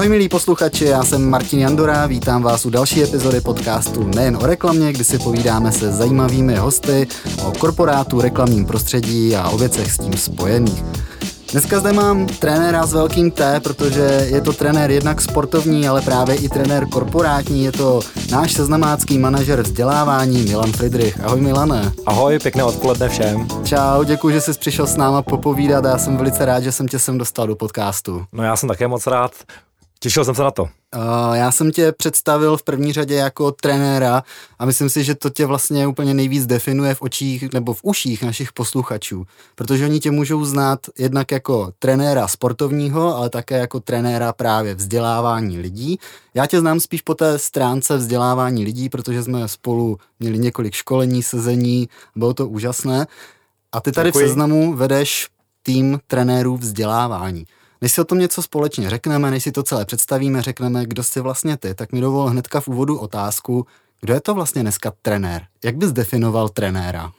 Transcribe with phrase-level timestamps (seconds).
[0.00, 4.46] Ahoj milí posluchači, já jsem Martin Jandora, vítám vás u další epizody podcastu Nejen o
[4.46, 7.08] reklamě, kdy si povídáme se zajímavými hosty
[7.44, 10.84] o korporátu, reklamním prostředí a o věcech s tím spojených.
[11.52, 16.36] Dneska zde mám trenéra s velkým T, protože je to trenér jednak sportovní, ale právě
[16.36, 17.64] i trenér korporátní.
[17.64, 21.24] Je to náš seznamácký manažer vzdělávání Milan Friedrich.
[21.24, 21.92] Ahoj Milane.
[22.06, 23.48] Ahoj, pěkné odpoledne všem.
[23.64, 26.88] Čau, děkuji, že jsi přišel s náma popovídat a já jsem velice rád, že jsem
[26.88, 28.24] tě sem dostal do podcastu.
[28.32, 29.32] No já jsem také moc rád.
[30.02, 30.68] Těšil jsem se na to.
[31.32, 34.22] Já jsem tě představil v první řadě jako trenéra
[34.58, 38.22] a myslím si, že to tě vlastně úplně nejvíc definuje v očích nebo v uších
[38.22, 44.32] našich posluchačů, protože oni tě můžou znát jednak jako trenéra sportovního, ale také jako trenéra
[44.32, 45.98] právě vzdělávání lidí.
[46.34, 51.22] Já tě znám spíš po té stránce vzdělávání lidí, protože jsme spolu měli několik školení,
[51.22, 53.06] sezení, bylo to úžasné.
[53.72, 54.24] A ty tady Děkuji.
[54.24, 55.28] v seznamu vedeš
[55.62, 57.46] tým trenérů vzdělávání.
[57.80, 61.20] Než si o tom něco společně řekneme, než si to celé představíme, řekneme, kdo jsi
[61.20, 63.66] vlastně ty, tak mi dovol hnedka v úvodu otázku,
[64.00, 65.42] kdo je to vlastně dneska trenér?
[65.64, 67.12] Jak bys definoval trenéra?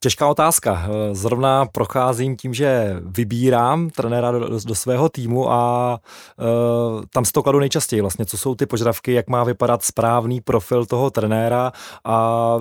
[0.00, 0.88] Těžká otázka.
[1.12, 5.92] Zrovna procházím tím, že vybírám trenéra do, do, svého týmu a
[6.38, 10.40] uh, tam se to kladu nejčastěji vlastně, co jsou ty požadavky, jak má vypadat správný
[10.40, 11.72] profil toho trenéra
[12.04, 12.56] a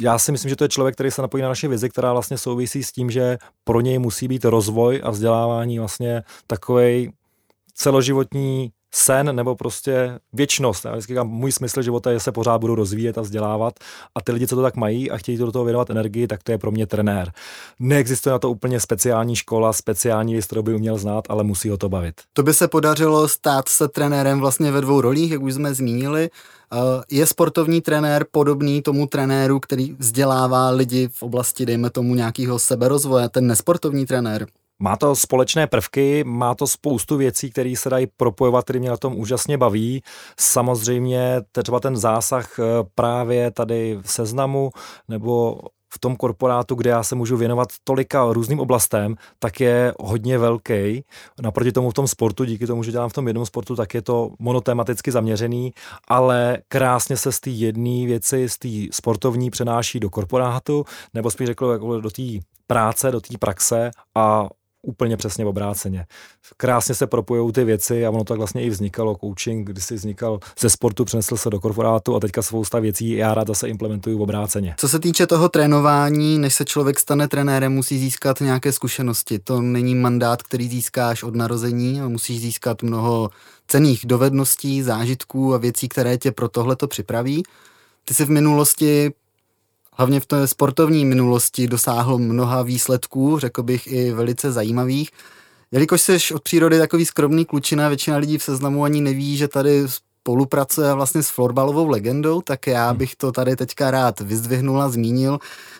[0.00, 2.38] já si myslím, že to je člověk, který se napojí na naše vizi, která vlastně
[2.38, 7.12] souvisí s tím, že pro něj musí být rozvoj a vzdělávání vlastně takový
[7.74, 10.84] celoživotní sen nebo prostě věčnost.
[10.84, 13.74] Já vždycky říkám, můj smysl života je se pořád budu rozvíjet a vzdělávat
[14.14, 16.52] a ty lidi, co to tak mají a chtějí do toho věnovat energii, tak to
[16.52, 17.32] je pro mě trenér.
[17.80, 21.76] Neexistuje na to úplně speciální škola, speciální věc, kterou by uměl znát, ale musí ho
[21.76, 22.14] to bavit.
[22.32, 26.30] To by se podařilo stát se trenérem vlastně ve dvou rolích, jak už jsme zmínili.
[26.72, 26.76] Eh,
[27.10, 33.28] je sportovní trenér podobný tomu trenéru, který vzdělává lidi v oblasti, dejme tomu, nějakého seberozvoje,
[33.28, 34.46] ten nesportovní trenér?
[34.78, 38.96] Má to společné prvky, má to spoustu věcí, které se dají propojovat, který mě na
[38.96, 40.02] tom úžasně baví.
[40.40, 42.62] Samozřejmě třeba ten zásah eh,
[42.94, 44.70] právě tady v seznamu
[45.08, 45.58] nebo
[45.94, 51.04] v tom korporátu, kde já se můžu věnovat tolika různým oblastem, tak je hodně velký.
[51.42, 54.02] Naproti tomu v tom sportu, díky tomu, že dělám v tom jednom sportu, tak je
[54.02, 55.72] to monotematicky zaměřený,
[56.08, 60.84] ale krásně se z té jedné věci, z té sportovní přenáší do korporátu,
[61.14, 62.22] nebo spíš řekl jako do té
[62.66, 64.48] práce, do té praxe a
[64.86, 66.06] úplně přesně obráceně.
[66.56, 69.16] Krásně se propojují ty věci a ono tak vlastně i vznikalo.
[69.20, 73.34] Coaching, když si vznikal ze sportu, přenesl se do korporátu a teďka spousta věcí já
[73.34, 74.74] rád se implementuju obráceně.
[74.78, 79.38] Co se týče toho trénování, než se člověk stane trenérem, musí získat nějaké zkušenosti.
[79.38, 83.30] To není mandát, který získáš od narození, a musíš získat mnoho
[83.68, 87.42] cených dovedností, zážitků a věcí, které tě pro tohle to připraví.
[88.04, 89.12] Ty jsi v minulosti
[89.96, 95.10] hlavně v té sportovní minulosti dosáhl mnoha výsledků, řekl bych i velice zajímavých.
[95.72, 99.82] Jelikož jsi od přírody takový skromný klučina, většina lidí v seznamu ani neví, že tady
[100.26, 102.98] spolupracuje vlastně s florbalovou legendou, tak já hmm.
[102.98, 105.38] bych to tady teďka rád vyzdvihnul a zmínil,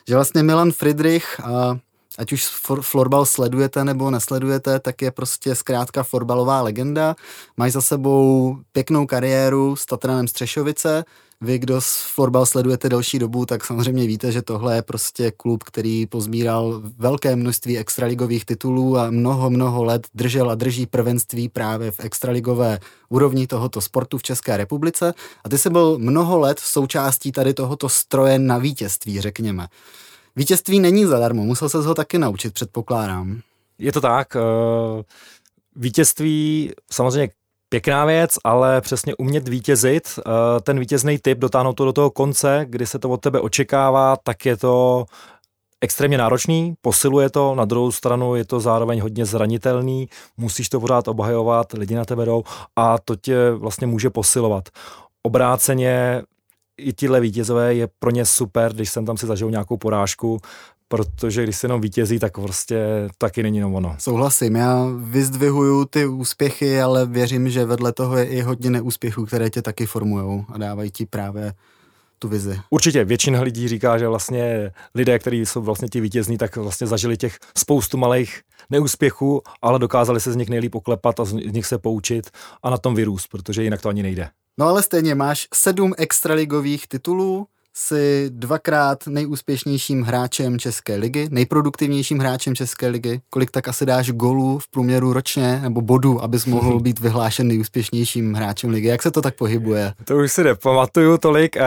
[0.09, 1.79] že vlastně Milan Friedrich, a
[2.19, 2.45] ať už
[2.81, 7.17] florbal sledujete nebo nesledujete, tak je prostě zkrátka florbalová legenda.
[7.57, 11.05] Mají za sebou pěknou kariéru s Tatranem Střešovice,
[11.41, 11.81] vy, kdo
[12.15, 17.37] florbal sledujete delší dobu, tak samozřejmě víte, že tohle je prostě klub, který pozbíral velké
[17.37, 23.47] množství extraligových titulů a mnoho, mnoho let držel a drží prvenství právě v extraligové úrovni
[23.47, 25.15] tohoto sportu v České republice.
[25.45, 29.69] A ty jsi byl mnoho let součástí tady tohoto stroje na vítězství, řekněme.
[30.37, 33.41] Vítězství není zadarmo, musel se ho taky naučit, předpokládám.
[33.79, 34.37] Je to tak.
[34.37, 35.03] Eh,
[35.77, 37.29] vítězství samozřejmě
[37.69, 42.67] Pěkná věc, ale přesně umět vítězit, eh, ten vítězný typ, dotáhnout to do toho konce,
[42.69, 45.07] kdy se to od tebe očekává, tak je to
[45.81, 51.09] extrémně náročný, posiluje to, na druhou stranu je to zároveň hodně zranitelný, musíš to pořád
[51.09, 52.45] obhajovat, lidi na tebe jdou
[52.77, 54.69] a to tě vlastně může posilovat.
[55.23, 56.23] Obráceně
[56.79, 60.39] i tihle vítězové je pro ně super, když jsem tam si zažil nějakou porážku,
[60.89, 63.97] protože když se jenom vítězí, tak prostě taky není jenom ono.
[63.99, 69.51] Souhlasím, já vyzdvihuju ty úspěchy, ale věřím, že vedle toho je i hodně neúspěchů, které
[69.51, 71.55] tě taky formují a dávají ti právě
[72.19, 72.61] tu vizi.
[72.71, 77.17] Určitě, většina lidí říká, že vlastně lidé, kteří jsou vlastně ti vítězní, tak vlastně zažili
[77.17, 78.41] těch spoustu malých
[78.71, 82.31] neúspěchů, ale dokázali se z nich nejlíp oklepat a z nich se poučit
[82.63, 84.29] a na tom vyrůst, protože jinak to ani nejde.
[84.59, 87.47] No ale stejně máš sedm extraligových titulů,
[87.79, 93.21] si dvakrát nejúspěšnějším hráčem České ligy, nejproduktivnějším hráčem České ligy.
[93.31, 98.35] Kolik tak asi dáš golů v průměru ročně, nebo bodů, abys mohl být vyhlášen nejúspěšnějším
[98.35, 98.89] hráčem ligy?
[98.89, 99.93] Jak se to tak pohybuje?
[100.05, 101.57] To už si nepamatuju tolik.
[101.57, 101.61] Eh,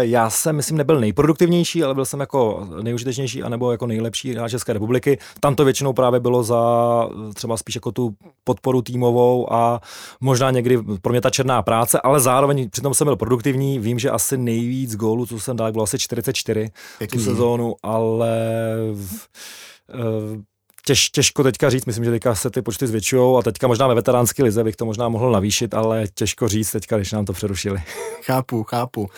[0.00, 4.72] já jsem, myslím, nebyl nejproduktivnější, ale byl jsem jako nejužitečnější, anebo jako nejlepší hráč České
[4.72, 5.18] republiky.
[5.40, 6.60] Tam to většinou právě bylo za
[7.34, 8.14] třeba spíš jako tu
[8.44, 9.80] podporu týmovou a
[10.20, 13.78] možná někdy pro mě ta černá práce, ale zároveň přitom jsem byl produktivní.
[13.78, 17.18] Vím, že asi nejvíc gólů, co jsem dal, bylo asi 44 Pěkný.
[17.18, 18.38] tu sezónu, ale
[19.94, 20.42] eh,
[20.86, 23.94] těž, těžko teďka říct, myslím, že teďka se ty počty zvětšují a teďka možná ve
[23.94, 27.82] veteránské lize bych to možná mohl navýšit, ale těžko říct teďka, když nám to přerušili.
[28.22, 29.08] Chápu, chápu.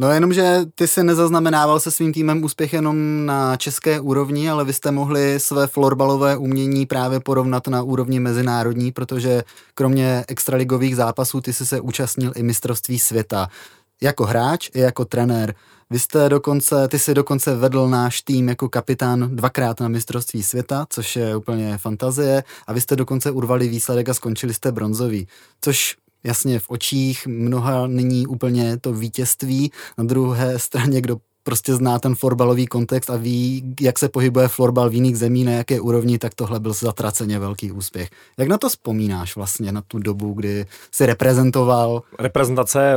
[0.00, 4.64] No jenom, že ty se nezaznamenával se svým týmem úspěch jenom na české úrovni, ale
[4.64, 9.42] vy jste mohli své florbalové umění právě porovnat na úrovni mezinárodní, protože
[9.74, 13.48] kromě extraligových zápasů ty jsi se účastnil i mistrovství světa.
[14.02, 15.54] Jako hráč i jako trenér.
[15.90, 20.86] Vy jste dokonce, ty jsi dokonce vedl náš tým jako kapitán dvakrát na mistrovství světa,
[20.90, 25.28] což je úplně fantazie, a vy jste dokonce urvali výsledek a skončili jste bronzový,
[25.60, 29.72] což jasně v očích mnoha není úplně to vítězství.
[29.98, 34.90] Na druhé straně, kdo prostě zná ten florbalový kontext a ví, jak se pohybuje florbal
[34.90, 38.10] v jiných zemí, na jaké úrovni, tak tohle byl zatraceně velký úspěch.
[38.38, 42.02] Jak na to vzpomínáš vlastně, na tu dobu, kdy si reprezentoval?
[42.18, 42.94] Reprezentace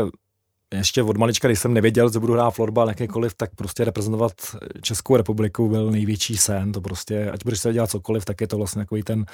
[0.77, 4.33] ještě od malička, když jsem nevěděl, že budu hrát florbal jakýkoliv, tak prostě reprezentovat
[4.81, 6.71] Českou republiku byl největší sen.
[6.71, 9.25] To prostě, ať budeš se dělat cokoliv, tak je to vlastně takový ten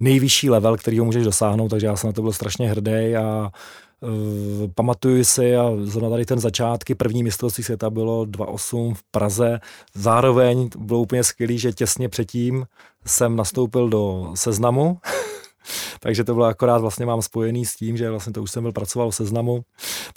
[0.00, 3.50] nejvyšší level, který ho můžeš dosáhnout, takže já jsem na to byl strašně hrdý a
[4.00, 4.10] uh,
[4.74, 9.60] pamatuju si a zrovna tady ten začátky první mistrovství světa bylo 2.8 v Praze.
[9.94, 12.66] Zároveň bylo úplně skvělý, že těsně předtím
[13.06, 14.98] jsem nastoupil do seznamu,
[16.00, 18.72] takže to bylo akorát vlastně mám spojený s tím, že vlastně to už jsem byl
[18.72, 19.62] pracoval v seznamu,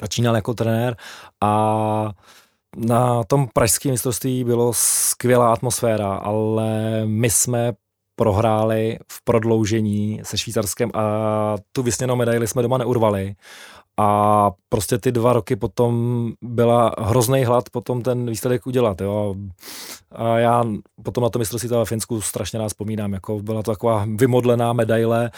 [0.01, 0.95] začínal jako trenér
[1.41, 2.11] a
[2.77, 7.73] na tom pražském mistrovství bylo skvělá atmosféra, ale my jsme
[8.15, 13.35] prohráli v prodloužení se Švýcarskem a tu vysněnou medaili jsme doma neurvali
[13.99, 19.01] a prostě ty dva roky potom byla hrozný hlad potom ten výsledek udělat.
[19.01, 19.35] Jo.
[20.11, 20.65] A já
[21.03, 23.13] potom na to mistrovství ve Finsku strašně nás vzpomínám.
[23.13, 25.31] Jako byla to taková vymodlená medaile, e,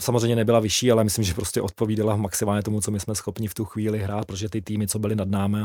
[0.00, 3.54] samozřejmě nebyla vyšší, ale myslím, že prostě odpovídala maximálně tomu, co my jsme schopni v
[3.54, 5.58] tu chvíli hrát, protože ty týmy, co byly nad námi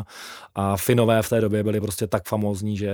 [0.56, 2.94] a Finové v té době byli prostě tak famózní, že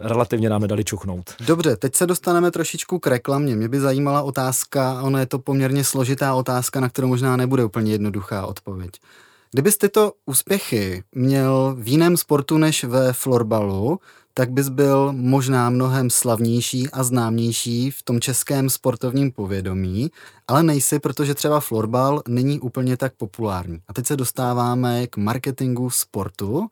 [0.00, 1.30] relativně nám nedali čuchnout.
[1.46, 3.56] Dobře, teď se dostaneme trošičku k reklamě.
[3.56, 7.92] Mě by zajímala otázka, ono je to poměrně složitá otázka, na kterou možná nebude úplně
[7.92, 8.59] jednoduchá odpověď.
[9.52, 14.00] Kdybys tyto úspěchy měl v jiném sportu než ve florbalu,
[14.34, 20.10] tak bys byl možná mnohem slavnější a známější v tom českém sportovním povědomí,
[20.48, 23.80] ale nejsi, protože třeba florbal není úplně tak populární.
[23.88, 26.68] A teď se dostáváme k marketingu sportu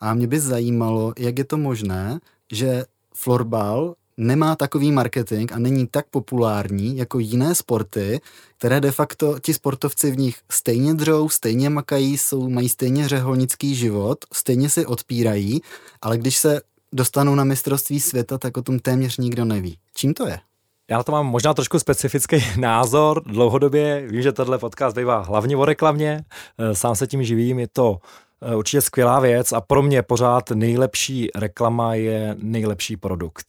[0.00, 2.20] a mě by zajímalo, jak je to možné,
[2.52, 2.84] že
[3.14, 8.20] florbal nemá takový marketing a není tak populární jako jiné sporty,
[8.58, 13.74] které de facto ti sportovci v nich stejně dřou, stejně makají, jsou, mají stejně řeholnický
[13.74, 15.60] život, stejně si odpírají,
[16.02, 16.60] ale když se
[16.92, 19.78] dostanou na mistrovství světa, tak o tom téměř nikdo neví.
[19.94, 20.38] Čím to je?
[20.90, 23.22] Já to mám možná trošku specifický názor.
[23.26, 26.24] Dlouhodobě vím, že tenhle podcast bývá hlavně o reklamě.
[26.58, 27.98] Eh, sám se tím živím, je to
[28.42, 33.46] eh, určitě skvělá věc a pro mě pořád nejlepší reklama je nejlepší produkt.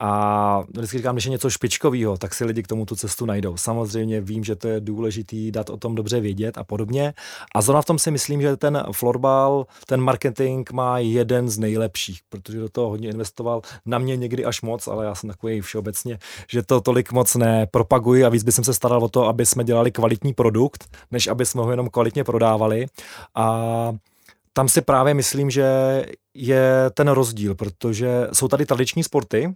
[0.00, 3.56] A vždycky říkám, když je něco špičkového, tak si lidi k tomu tu cestu najdou.
[3.56, 7.14] Samozřejmě vím, že to je důležitý dát o tom dobře vědět a podobně.
[7.54, 12.20] A zrovna v tom si myslím, že ten florbal, ten marketing má jeden z nejlepších,
[12.28, 13.62] protože do toho hodně investoval.
[13.86, 16.18] Na mě někdy až moc, ale já jsem takový všeobecně,
[16.50, 19.92] že to tolik moc nepropaguji a víc bych se staral o to, aby jsme dělali
[19.92, 22.86] kvalitní produkt, než aby jsme ho jenom kvalitně prodávali.
[23.34, 23.92] A
[24.52, 25.66] tam si právě myslím, že
[26.34, 29.54] je ten rozdíl, protože jsou tady tradiční sporty,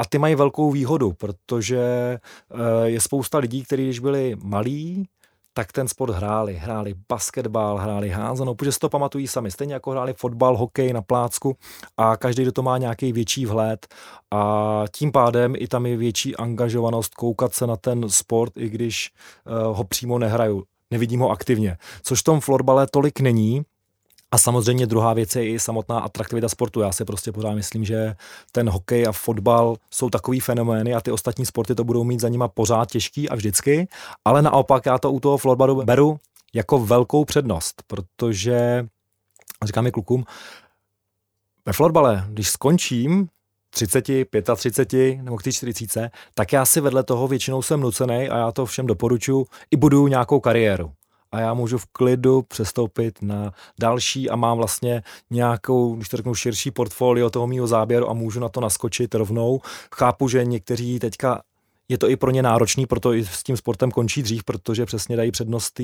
[0.00, 5.08] a ty mají velkou výhodu, protože eh, je spousta lidí, kteří když byli malí,
[5.54, 6.54] tak ten sport hráli.
[6.54, 9.50] Hráli basketbal, hráli házanou, protože si to pamatují sami.
[9.50, 11.56] Stejně jako hráli fotbal, hokej na plácku
[11.96, 13.94] a každý do toho má nějaký větší vhled
[14.30, 19.10] a tím pádem i tam je větší angažovanost koukat se na ten sport, i když
[19.46, 20.64] uh, ho přímo nehraju.
[20.90, 21.76] Nevidím ho aktivně.
[22.02, 23.62] Což v tom florbale tolik není,
[24.32, 26.80] a samozřejmě druhá věc je i samotná atraktivita sportu.
[26.80, 28.14] Já si prostě pořád myslím, že
[28.52, 32.28] ten hokej a fotbal jsou takový fenomény a ty ostatní sporty to budou mít za
[32.28, 33.88] nima pořád těžký a vždycky,
[34.24, 36.20] ale naopak já to u toho florbalu beru
[36.54, 38.86] jako velkou přednost, protože
[39.64, 40.24] říkám mi klukům,
[41.66, 43.28] ve florbale, když skončím
[43.70, 44.04] 30,
[44.56, 48.66] 35 nebo k 40, tak já si vedle toho většinou jsem nucený a já to
[48.66, 50.92] všem doporučuji, i budu nějakou kariéru
[51.32, 56.34] a já můžu v klidu přestoupit na další a mám vlastně nějakou, když to řeknu,
[56.34, 59.60] širší portfolio toho mýho záběru a můžu na to naskočit rovnou.
[59.94, 61.42] Chápu, že někteří teďka
[61.90, 65.16] je to i pro ně náročný, proto i s tím sportem končí dřív, protože přesně
[65.16, 65.82] dají přednost té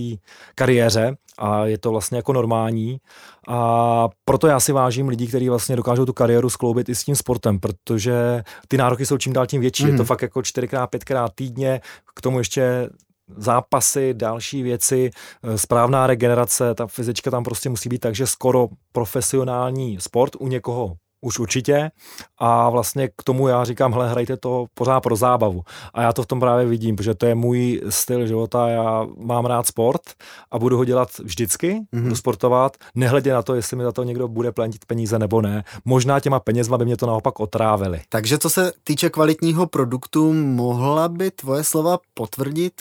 [0.55, 3.01] kariéře a je to vlastně jako normální.
[3.49, 7.17] A proto já si vážím lidí, kteří vlastně dokážou tu kariéru skloubit i s tím
[7.17, 9.85] sportem, protože ty nároky jsou čím dál tím větší.
[9.85, 9.91] Mm.
[9.91, 10.07] Je to mhm.
[10.07, 11.81] fakt jako čtyřikrát, pětkrát týdně,
[12.15, 12.89] k tomu ještě
[13.37, 15.11] zápasy, další věci,
[15.43, 20.97] eh, správná regenerace, ta fyzička tam prostě musí být takže skoro profesionální sport u někoho
[21.21, 21.91] už určitě.
[22.39, 25.63] A vlastně k tomu já říkám, hele, hrajte to pořád pro zábavu.
[25.95, 29.47] A já to v tom právě vidím, protože to je můj styl života, já mám
[29.47, 30.03] rád sport
[30.51, 32.03] a budu ho dělat vždycky, mm-hmm.
[32.03, 35.65] budu sportovat, nehledě na to, jestli mi za to někdo bude platit peníze nebo ne.
[35.85, 38.01] Možná těma penězma by mě to naopak otrávili.
[38.09, 42.73] Takže co se týče kvalitního produktu, mohla by tvoje slova potvrdit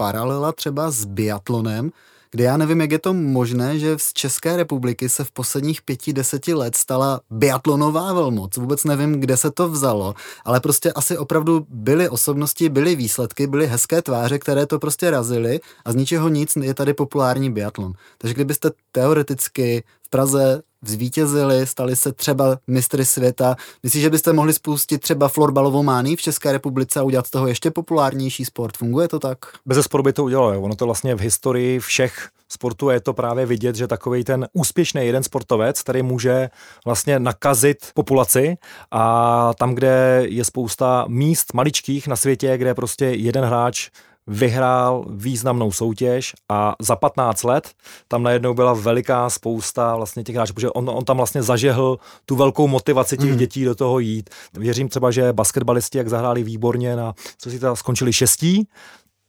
[0.00, 1.90] paralela třeba s biatlonem,
[2.30, 6.12] kde já nevím, jak je to možné, že z České republiky se v posledních pěti,
[6.12, 8.56] deseti let stala biatlonová velmoc.
[8.56, 10.14] Vůbec nevím, kde se to vzalo,
[10.44, 15.60] ale prostě asi opravdu byly osobnosti, byly výsledky, byly hezké tváře, které to prostě razily
[15.84, 17.92] a z ničeho nic je tady populární biatlon.
[18.18, 23.56] Takže kdybyste teoreticky Praze zvítězili, stali se třeba mistry světa.
[23.82, 27.46] Myslíš, že byste mohli spustit třeba florbalovou mání v České republice a udělat z toho
[27.46, 28.76] ještě populárnější sport?
[28.76, 29.38] Funguje to tak?
[29.66, 30.60] Bez sporu by to udělalo.
[30.60, 35.06] Ono to vlastně v historii všech sportů je to právě vidět, že takový ten úspěšný
[35.06, 36.50] jeden sportovec, který může
[36.84, 38.56] vlastně nakazit populaci
[38.90, 43.90] a tam, kde je spousta míst maličkých na světě, kde prostě jeden hráč
[44.30, 47.70] vyhrál významnou soutěž a za 15 let
[48.08, 52.36] tam najednou byla veliká spousta vlastně těch hráčů, protože on, on tam vlastně zažehl tu
[52.36, 53.36] velkou motivaci těch mm.
[53.36, 54.30] dětí do toho jít.
[54.54, 58.68] Věřím třeba, že basketbalisti, jak zahráli výborně na, co si tam skončili šestí,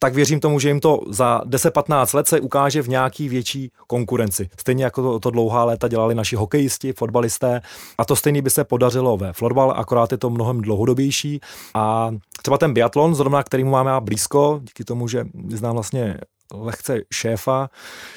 [0.03, 4.49] tak věřím tomu, že jim to za 10-15 let se ukáže v nějaký větší konkurenci.
[4.59, 7.61] Stejně jako to, to dlouhá léta dělali naši hokejisti, fotbalisté
[7.97, 11.41] a to stejný by se podařilo ve florbal, akorát je to mnohem dlouhodobější
[11.73, 16.17] a třeba ten biatlon, zrovna kterýmu máme blízko, díky tomu, že znám vlastně
[16.53, 17.69] lehce šéfa,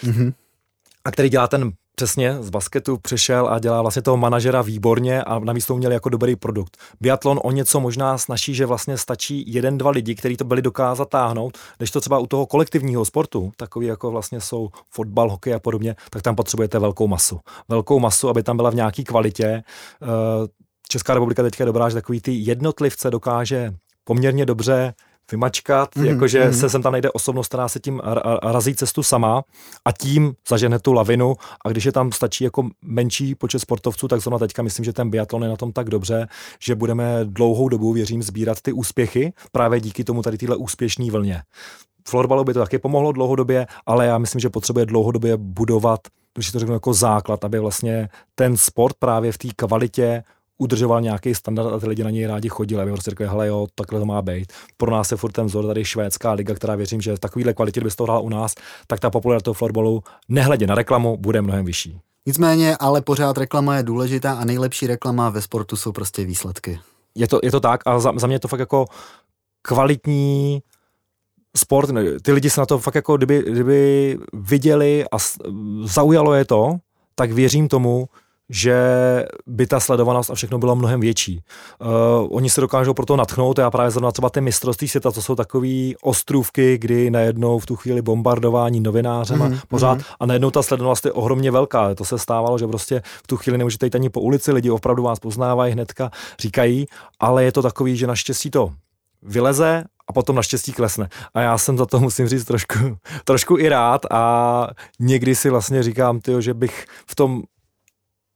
[0.04, 0.32] mm-hmm.
[1.04, 5.38] a který dělá ten přesně z basketu přišel a dělá vlastně toho manažera výborně a
[5.38, 6.76] navíc to měl jako dobrý produkt.
[7.00, 11.08] Biatlon o něco možná snaží, že vlastně stačí jeden, dva lidi, kteří to byli dokázat
[11.08, 15.58] táhnout, když to třeba u toho kolektivního sportu, takový jako vlastně jsou fotbal, hokej a
[15.58, 17.40] podobně, tak tam potřebujete velkou masu.
[17.68, 19.44] Velkou masu, aby tam byla v nějaký kvalitě.
[19.44, 20.06] Eh,
[20.88, 23.74] Česká republika teďka je dobrá, že takový ty jednotlivce dokáže
[24.04, 24.94] poměrně dobře
[25.30, 26.52] vymačkat, mm, jakože mm.
[26.52, 28.02] se sem tam najde osobnost, která se tím
[28.42, 29.42] razí cestu sama
[29.84, 34.20] a tím zažene tu lavinu a když je tam stačí jako menší počet sportovců, tak
[34.20, 36.26] zrovna teďka myslím, že ten biatlon je na tom tak dobře,
[36.60, 41.42] že budeme dlouhou dobu, věřím, sbírat ty úspěchy právě díky tomu tady téhle úspěšné vlně.
[42.08, 46.00] Florbalu by to taky pomohlo dlouhodobě, ale já myslím, že potřebuje dlouhodobě budovat
[46.34, 50.22] když to řeknu jako základ, aby vlastně ten sport právě v té kvalitě
[50.58, 53.66] udržoval nějaký standard a ty lidi na něj rádi chodili, aby prostě řekli, hele jo,
[53.74, 54.52] takhle to má být.
[54.76, 57.80] Pro nás je furt ten vzor tady švédská liga, která věřím, že v takovýhle kvalitě,
[57.80, 58.54] kdyby to hrál u nás,
[58.86, 62.00] tak ta popularita florbalu, nehledě na reklamu, bude mnohem vyšší.
[62.26, 66.80] Nicméně, ale pořád reklama je důležitá a nejlepší reklama ve sportu jsou prostě výsledky.
[67.14, 68.86] Je to, je to tak a za, za mě je to fakt jako
[69.62, 70.62] kvalitní
[71.56, 71.90] sport,
[72.22, 75.16] ty lidi se na to fakt jako kdyby, kdyby viděli a
[75.84, 76.76] zaujalo je to,
[77.14, 78.08] tak věřím tomu,
[78.50, 78.76] že
[79.46, 81.40] by ta sledovanost a všechno bylo mnohem větší.
[81.80, 81.88] Uh,
[82.30, 85.68] oni se dokážou proto natchnout, já právě zrovna třeba ty mistrovství světa, to jsou takové
[86.02, 90.04] ostrůvky, kdy najednou v tu chvíli bombardování novinářem mm, pořád mm.
[90.20, 91.94] a najednou ta sledovanost je ohromně velká.
[91.94, 95.02] To se stávalo, že prostě v tu chvíli nemůžete jít ani po ulici, lidi opravdu
[95.02, 96.10] vás poznávají hnedka,
[96.40, 96.86] říkají,
[97.20, 98.72] ale je to takový, že naštěstí to
[99.22, 101.08] vyleze a potom naštěstí klesne.
[101.34, 102.74] A já jsem za to, musím říct, trošku,
[103.24, 104.66] trošku i rád a
[105.00, 107.42] někdy si vlastně říkám, tyjo, že bych v tom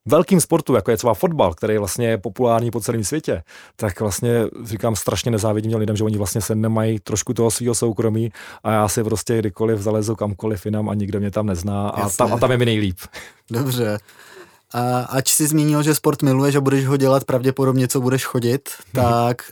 [0.09, 3.43] velkým sportu, jako je třeba fotbal, který je vlastně populární po celém světě,
[3.77, 8.33] tak vlastně říkám strašně nezávidím lidem, že oni vlastně se nemají trošku toho svého soukromí
[8.65, 12.33] a já si prostě kdykoliv zalezu kamkoliv jinam a nikdo mě tam nezná a tam,
[12.33, 12.99] a tam je mi nejlíp.
[13.51, 13.99] Dobře.
[14.75, 18.71] A ač si zmínil, že sport miluješ a budeš ho dělat pravděpodobně, co budeš chodit,
[18.95, 19.05] mhm.
[19.05, 19.43] tak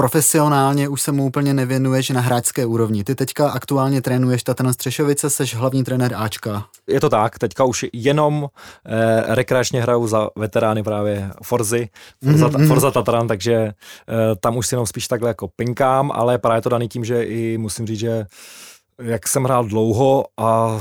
[0.00, 3.04] profesionálně už se mu úplně nevěnuješ na hráčské úrovni.
[3.04, 6.64] Ty teďka aktuálně trénuješ Tatran Střešovice, seš hlavní trenér Ačka.
[6.86, 8.48] Je to tak, teďka už jenom
[8.86, 11.88] eh, rekreačně hraju za veterány právě Forzy,
[12.24, 12.68] Forza, mm-hmm.
[12.68, 13.72] Forza Tatran, takže eh,
[14.40, 17.58] tam už si jenom spíš takhle jako pinkám, ale právě to daný tím, že i
[17.58, 18.26] musím říct, že
[19.02, 20.80] jak jsem hrál dlouho a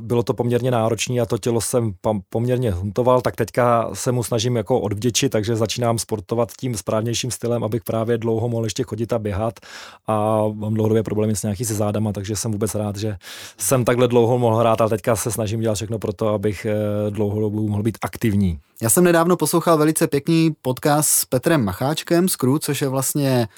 [0.00, 1.92] bylo to poměrně náročné a to tělo jsem
[2.28, 7.64] poměrně huntoval, tak teďka se mu snažím jako odvděčit, takže začínám sportovat tím správnějším stylem,
[7.64, 9.60] abych právě dlouho mohl ještě chodit a běhat
[10.06, 13.16] a mám dlouhodobě problémy s nějaký se zádama, takže jsem vůbec rád, že
[13.58, 17.10] jsem takhle dlouho mohl hrát, ale teďka se snažím dělat všechno pro to, abych eh,
[17.10, 18.58] dlouhodobě mohl být aktivní.
[18.82, 23.48] Já jsem nedávno poslouchal velice pěkný podcast s Petrem Macháčkem z Kru, což je vlastně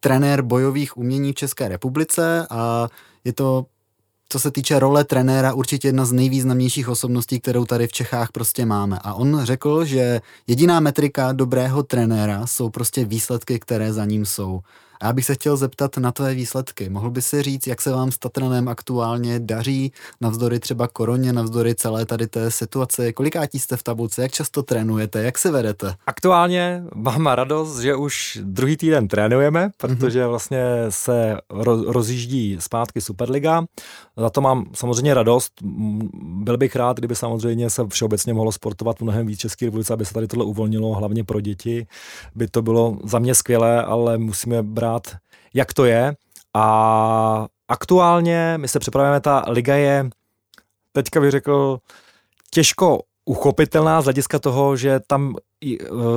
[0.00, 2.88] trenér bojových umění v České republice a
[3.24, 3.66] je to
[4.32, 8.66] co se týče role trenéra, určitě jedna z nejvýznamnějších osobností, kterou tady v Čechách prostě
[8.66, 8.98] máme.
[9.02, 14.60] A on řekl, že jediná metrika dobrého trenéra jsou prostě výsledky, které za ním jsou.
[15.02, 16.88] A já bych se chtěl zeptat na tvé výsledky.
[16.88, 21.74] Mohl by si říct, jak se vám s Tatranem aktuálně daří, navzdory třeba koroně, navzdory
[21.74, 23.12] celé tady té situace?
[23.12, 25.94] Kolikátí jste v tabulce, jak často trénujete, jak se vedete?
[26.06, 31.36] Aktuálně mám radost, že už druhý týden trénujeme, protože vlastně se
[31.86, 33.64] rozjíždí zpátky Superliga.
[34.16, 35.52] Za to mám samozřejmě radost.
[36.22, 40.14] Byl bych rád, kdyby samozřejmě se všeobecně mohlo sportovat mnohem víc České republice, aby se
[40.14, 41.86] tady tohle uvolnilo, hlavně pro děti.
[42.34, 45.16] By to bylo za mě skvělé, ale musíme brát pořád,
[45.54, 46.14] jak to je.
[46.54, 50.10] A aktuálně my se připravujeme, ta liga je,
[50.92, 51.78] teďka bych řekl,
[52.50, 55.36] těžko uchopitelná z hlediska toho, že tam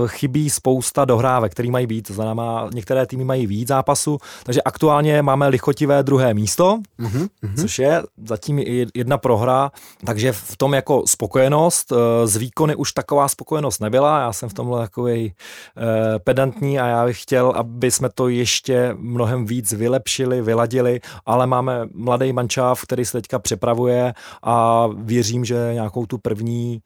[0.08, 2.12] chybí spousta dohrávek, které mají být.
[2.12, 7.30] Znamená, některé týmy mají víc zápasů, takže aktuálně máme lichotivé druhé místo, mm-hmm.
[7.62, 8.60] což je zatím
[8.94, 9.72] jedna prohra,
[10.06, 14.54] takže v tom jako spokojenost, eh, z výkony už taková spokojenost nebyla, já jsem v
[14.54, 15.34] tomhle takový
[15.78, 21.48] eh, pedantní a já bych chtěl, aby jsme to ještě mnohem víc vylepšili, vyladili, ale
[21.48, 26.82] máme mladý mančáv, který se teďka připravuje a věřím, že nějakou tu první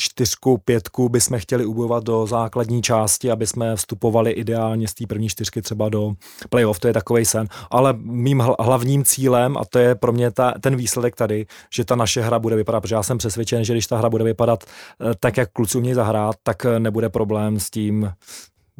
[0.00, 5.28] čtyřku, pětku bychom chtěli ubojovat do základní části, aby jsme vstupovali ideálně z té první
[5.28, 6.12] čtyřky třeba do
[6.50, 7.48] playoff, to je takový sen.
[7.70, 11.96] Ale mým hlavním cílem, a to je pro mě ta, ten výsledek tady, že ta
[11.96, 15.14] naše hra bude vypadat, protože já jsem přesvědčen, že když ta hra bude vypadat eh,
[15.20, 18.12] tak, jak kluci umějí zahrát, tak eh, nebude problém s tím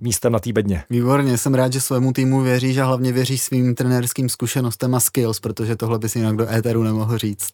[0.01, 0.85] místem na té bedně.
[0.91, 5.41] Výborně, jsem rád, že svému týmu věříš a hlavně věříš svým trenérským zkušenostem a skills,
[5.41, 7.53] protože tohle bys jinak do éteru nemohl říct.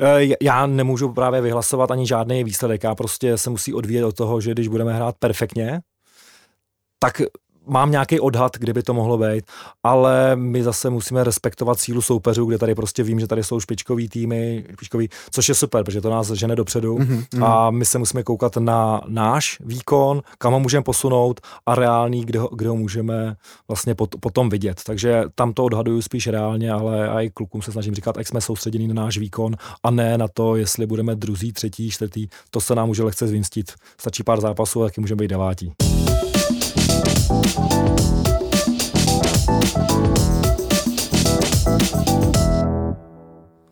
[0.00, 4.40] Eh, já nemůžu právě vyhlasovat ani žádný výsledek, já prostě se musí odvíjet od toho,
[4.40, 5.80] že když budeme hrát perfektně,
[6.98, 7.22] tak
[7.66, 9.44] mám nějaký odhad, kdyby to mohlo být,
[9.82, 14.08] ale my zase musíme respektovat sílu soupeřů, kde tady prostě vím, že tady jsou špičkový
[14.08, 17.44] týmy, špičkový, což je super, protože to nás žene dopředu mm-hmm.
[17.44, 22.38] a my se musíme koukat na náš výkon, kam ho můžeme posunout a reálný, kde
[22.38, 23.36] ho, kde ho můžeme
[23.68, 24.80] vlastně pot, potom vidět.
[24.86, 28.88] Takže tam to odhaduju spíš reálně, ale i klukům se snažím říkat, jak jsme soustředěni
[28.88, 32.86] na náš výkon a ne na to, jestli budeme druzí, třetí, čtvrtý, to se nám
[32.86, 33.72] může lehce zvýnstit.
[34.00, 35.72] Stačí pár zápasů taky můžeme být devátí.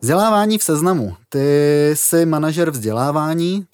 [0.01, 1.13] Vzdělávání v seznamu.
[1.29, 3.65] Ty jsi manažer vzdělávání,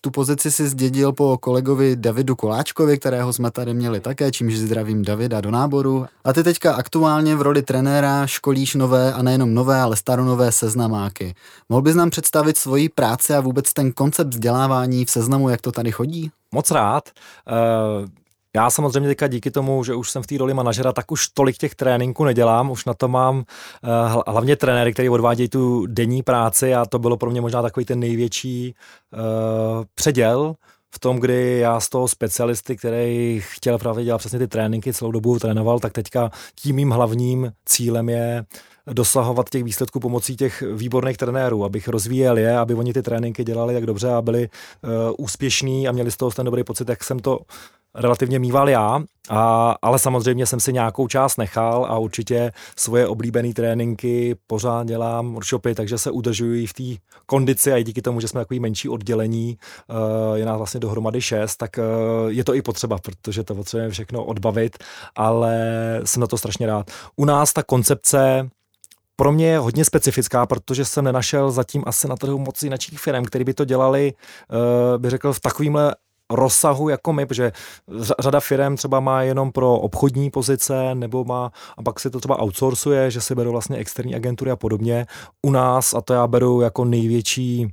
[0.00, 5.02] tu pozici si zdědil po kolegovi Davidu Koláčkovi, kterého jsme tady měli také, čímž zdravím
[5.02, 6.06] Davida do náboru.
[6.24, 11.34] A ty teďka aktuálně v roli trenéra školíš nové a nejenom nové, ale staronové seznamáky.
[11.68, 15.72] Mohl bys nám představit svoji práci a vůbec ten koncept vzdělávání v seznamu, jak to
[15.72, 16.30] tady chodí?
[16.52, 17.10] Moc rád.
[18.02, 18.08] Uh
[18.56, 21.56] já samozřejmě teďka díky tomu, že už jsem v té roli manažera, tak už tolik
[21.56, 26.74] těch tréninků nedělám, už na to mám uh, hlavně trenéry, který odvádějí tu denní práci
[26.74, 28.74] a to bylo pro mě možná takový ten největší
[29.12, 30.54] uh, předěl
[30.94, 35.10] v tom, kdy já z toho specialisty, který chtěl právě dělat přesně ty tréninky, celou
[35.10, 38.44] dobu trénoval, tak teďka tím mým hlavním cílem je
[38.86, 43.74] dosahovat těch výsledků pomocí těch výborných trenérů, abych rozvíjel je, aby oni ty tréninky dělali
[43.74, 47.18] tak dobře a byli uh, úspěšní a měli z toho ten dobrý pocit, jak jsem
[47.18, 47.38] to
[47.96, 53.54] relativně mýval já, a, ale samozřejmě jsem si nějakou část nechal a určitě svoje oblíbené
[53.54, 58.28] tréninky pořád dělám workshopy, takže se udržuji v té kondici a i díky tomu, že
[58.28, 62.62] jsme takový menší oddělení, uh, je nás vlastně dohromady šest, tak uh, je to i
[62.62, 64.78] potřeba, protože to potřebujeme všechno odbavit,
[65.16, 65.60] ale
[66.04, 66.90] jsem na to strašně rád.
[67.16, 68.48] U nás ta koncepce
[69.16, 73.24] pro mě je hodně specifická, protože jsem nenašel zatím asi na trhu moc jiných firm,
[73.24, 75.94] který by to dělali, uh, bych řekl, v takovýmhle
[76.32, 77.52] rozsahu jako my, protože
[78.18, 82.42] řada firm třeba má jenom pro obchodní pozice nebo má a pak si to třeba
[82.42, 85.06] outsourcuje, že si berou vlastně externí agentury a podobně.
[85.46, 87.72] U nás, a to já beru jako největší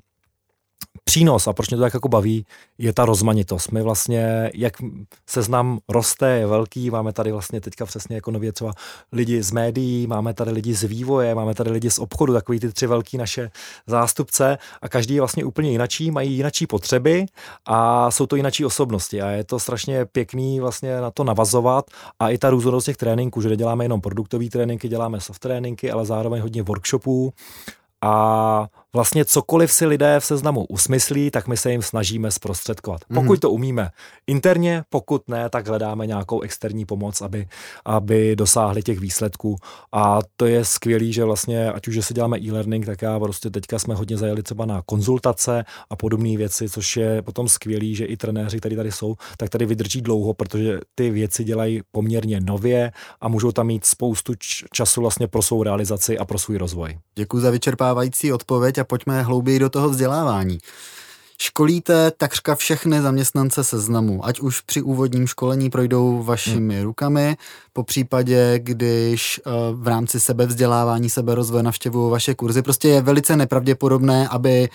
[1.04, 2.46] přínos a proč mě to tak jako baví,
[2.78, 3.72] je ta rozmanitost.
[3.72, 4.74] My vlastně, jak
[5.30, 8.74] seznam roste, je velký, máme tady vlastně teďka přesně jako nově třeba
[9.12, 12.72] lidi z médií, máme tady lidi z vývoje, máme tady lidi z obchodu, takový ty
[12.72, 13.52] tři velký naše
[13.88, 17.26] zástupce a každý je vlastně úplně jinačí, mají jinačí potřeby
[17.66, 21.86] a jsou to jinačí osobnosti a je to strašně pěkný vlastně na to navazovat
[22.20, 26.06] a i ta různorodost těch tréninků, že neděláme jenom produktové tréninky, děláme soft tréninky, ale
[26.06, 27.34] zároveň hodně workshopů
[28.02, 33.02] a vlastně cokoliv si lidé v seznamu usmyslí, tak my se jim snažíme zprostředkovat.
[33.10, 33.22] Mhm.
[33.22, 33.90] Pokud to umíme
[34.28, 37.48] interně, pokud ne, tak hledáme nějakou externí pomoc, aby,
[37.86, 39.56] aby dosáhli těch výsledků.
[39.92, 43.80] A to je skvělý, že vlastně, ať už si děláme e-learning, tak já prostě teďka
[43.80, 48.18] jsme hodně zajeli třeba na konzultace a podobné věci, což je potom skvělý, že i
[48.18, 53.28] trenéři, kteří tady jsou, tak tady vydrží dlouho, protože ty věci dělají poměrně nově a
[53.28, 54.34] můžou tam mít spoustu
[54.72, 56.98] času vlastně pro svou realizaci a pro svůj rozvoj.
[57.16, 60.60] Děkuji za vyčerpávající odpověď a pojďme hlouběji do toho vzdělávání.
[61.38, 66.84] Školíte takřka všechny zaměstnance seznamu, ať už při úvodním školení projdou vašimi hmm.
[66.84, 67.38] rukami,
[67.74, 72.62] po případě, když uh, v rámci sebevzdělávání, seberozvoje navštěvují vaše kurzy.
[72.62, 74.70] Prostě je velice nepravděpodobné, aby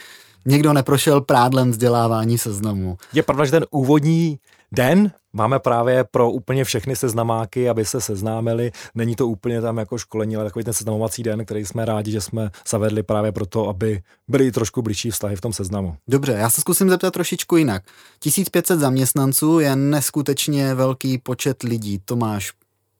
[0.47, 2.99] někdo neprošel prádlem vzdělávání seznamu.
[3.13, 4.39] Je pravda, že ten úvodní
[4.73, 8.73] den máme právě pro úplně všechny seznamáky, aby se seznámili.
[8.95, 12.21] Není to úplně tam jako školení, ale takový ten seznamovací den, který jsme rádi, že
[12.21, 15.97] jsme zavedli právě proto, aby byly trošku blížší vztahy v tom seznamu.
[16.09, 17.83] Dobře, já se zkusím zeptat trošičku jinak.
[18.19, 21.99] 1500 zaměstnanců je neskutečně velký počet lidí.
[22.05, 22.53] To máš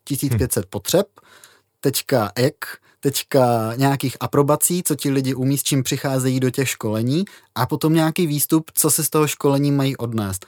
[0.05, 0.69] 1500 hm.
[0.71, 1.07] potřeb,
[1.81, 2.67] teďka ek,
[3.01, 7.95] teďka nějakých aprobací, co ti lidi umí, s čím přicházejí do těch školení a potom
[7.95, 10.47] nějaký výstup, co se z toho školení mají odnést.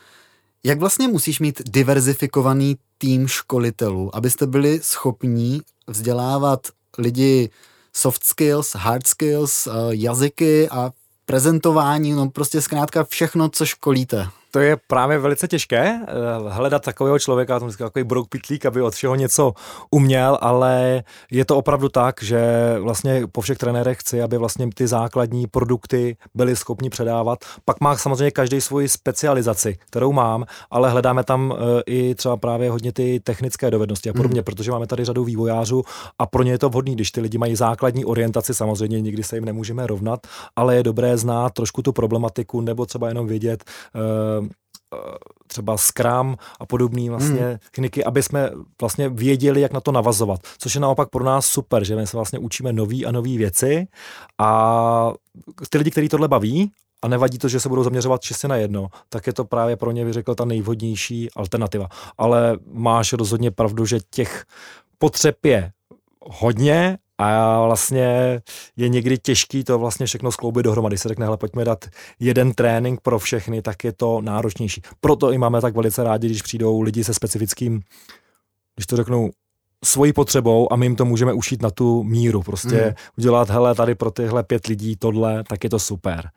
[0.64, 6.68] Jak vlastně musíš mít diverzifikovaný tým školitelů, abyste byli schopní vzdělávat
[6.98, 7.50] lidi
[7.92, 10.92] soft skills, hard skills, eh, jazyky a
[11.26, 16.06] prezentování, no prostě zkrátka všechno, co školíte to je právě velice těžké eh,
[16.48, 19.52] hledat takového člověka, tom takový brouk pitlík, aby od všeho něco
[19.90, 22.40] uměl, ale je to opravdu tak, že
[22.80, 27.38] vlastně po všech trenérech chci, aby vlastně ty základní produkty byli schopni předávat.
[27.64, 32.70] Pak má samozřejmě každý svoji specializaci, kterou mám, ale hledáme tam eh, i třeba právě
[32.70, 34.44] hodně ty technické dovednosti a podobně, mm.
[34.44, 35.82] protože máme tady řadu vývojářů
[36.18, 39.36] a pro ně je to vhodné, když ty lidi mají základní orientaci, samozřejmě nikdy se
[39.36, 44.39] jim nemůžeme rovnat, ale je dobré znát trošku tu problematiku nebo třeba jenom vědět, eh,
[45.46, 47.58] třeba Scrum a podobné vlastně hmm.
[47.70, 48.50] techniky, aby jsme
[48.80, 50.40] vlastně věděli, jak na to navazovat.
[50.58, 53.86] Což je naopak pro nás super, že my se vlastně učíme nové a nové věci
[54.38, 55.12] a
[55.70, 56.72] ty lidi, kteří tohle baví
[57.02, 59.90] a nevadí to, že se budou zaměřovat čistě na jedno, tak je to právě pro
[59.90, 61.88] ně, vyřekl, ta nejvhodnější alternativa.
[62.18, 64.44] Ale máš rozhodně pravdu, že těch
[64.98, 65.72] potřeb je
[66.20, 68.40] hodně a vlastně
[68.76, 70.98] je někdy těžký to vlastně všechno skloubit dohromady.
[70.98, 71.84] Se řekne, hele, pojďme dát
[72.20, 74.82] jeden trénink pro všechny, tak je to náročnější.
[75.00, 77.80] Proto i máme tak velice rádi, když přijdou lidi se specifickým,
[78.76, 79.30] když to řeknu,
[79.84, 82.42] svojí potřebou a my jim to můžeme ušít na tu míru.
[82.42, 82.94] Prostě mm.
[83.18, 86.30] udělat, hele, tady pro tyhle pět lidí tohle, tak je to super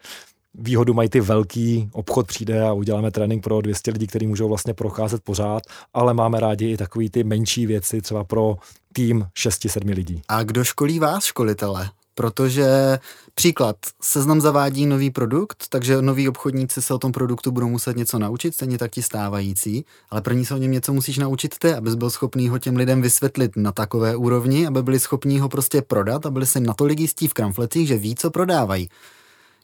[0.54, 4.74] výhodu mají ty velký, obchod přijde a uděláme trénink pro 200 lidí, kteří můžou vlastně
[4.74, 5.64] procházet pořád,
[5.94, 8.56] ale máme rádi i takový ty menší věci, třeba pro
[8.94, 10.22] tým 6-7 lidí.
[10.28, 11.90] A kdo školí vás, školitele?
[12.16, 13.00] Protože
[13.36, 18.20] příklad, seznam zavádí nový produkt, takže noví obchodníci se o tom produktu budou muset něco
[18.20, 21.96] naučit, stejně tak ti stávající, ale první se o něm něco musíš naučit ty, abys
[21.96, 26.26] byl schopný ho těm lidem vysvětlit na takové úrovni, aby byli schopní ho prostě prodat
[26.26, 28.90] a byli si natolik jistí v kramflecích, že ví, co prodávají.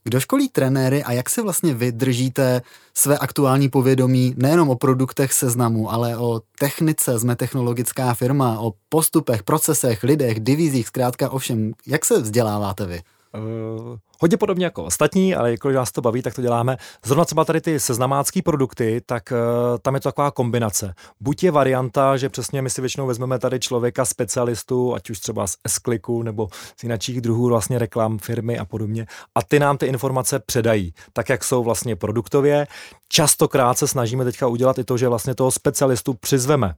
[0.03, 2.61] Kdo školí trenéry a jak si vlastně vy držíte
[2.93, 9.43] své aktuální povědomí nejenom o produktech seznamu, ale o technice, jsme technologická firma, o postupech,
[9.43, 11.71] procesech, lidech, divizích, zkrátka o všem.
[11.87, 13.01] Jak se vzděláváte vy?
[13.37, 16.77] Uh, hodně podobně jako ostatní, ale jako nás to baví, tak to děláme.
[17.05, 20.93] Zrovna třeba tady ty seznamácké produkty, tak uh, tam je to taková kombinace.
[21.19, 25.47] Buď je varianta, že přesně my si většinou vezmeme tady člověka specialistu, ať už třeba
[25.47, 25.79] z s
[26.23, 30.93] nebo z jiných druhů vlastně reklam firmy a podobně, a ty nám ty informace předají,
[31.13, 32.67] tak jak jsou vlastně produktově.
[33.09, 36.73] Častokrát se snažíme teďka udělat i to, že vlastně toho specialistu přizveme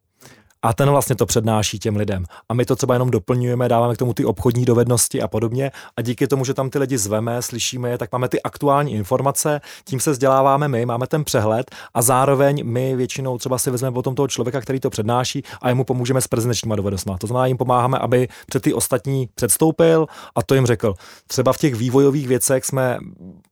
[0.61, 2.25] a ten vlastně to přednáší těm lidem.
[2.49, 5.71] A my to třeba jenom doplňujeme, dáváme k tomu ty obchodní dovednosti a podobně.
[5.97, 9.61] A díky tomu, že tam ty lidi zveme, slyšíme je, tak máme ty aktuální informace,
[9.85, 14.15] tím se vzděláváme my, máme ten přehled a zároveň my většinou třeba si vezmeme potom
[14.15, 17.13] toho člověka, který to přednáší a jemu pomůžeme s prezentačníma dovednostmi.
[17.19, 20.93] To znamená, jim pomáháme, aby před ty ostatní předstoupil a to jim řekl.
[21.27, 22.97] Třeba v těch vývojových věcech jsme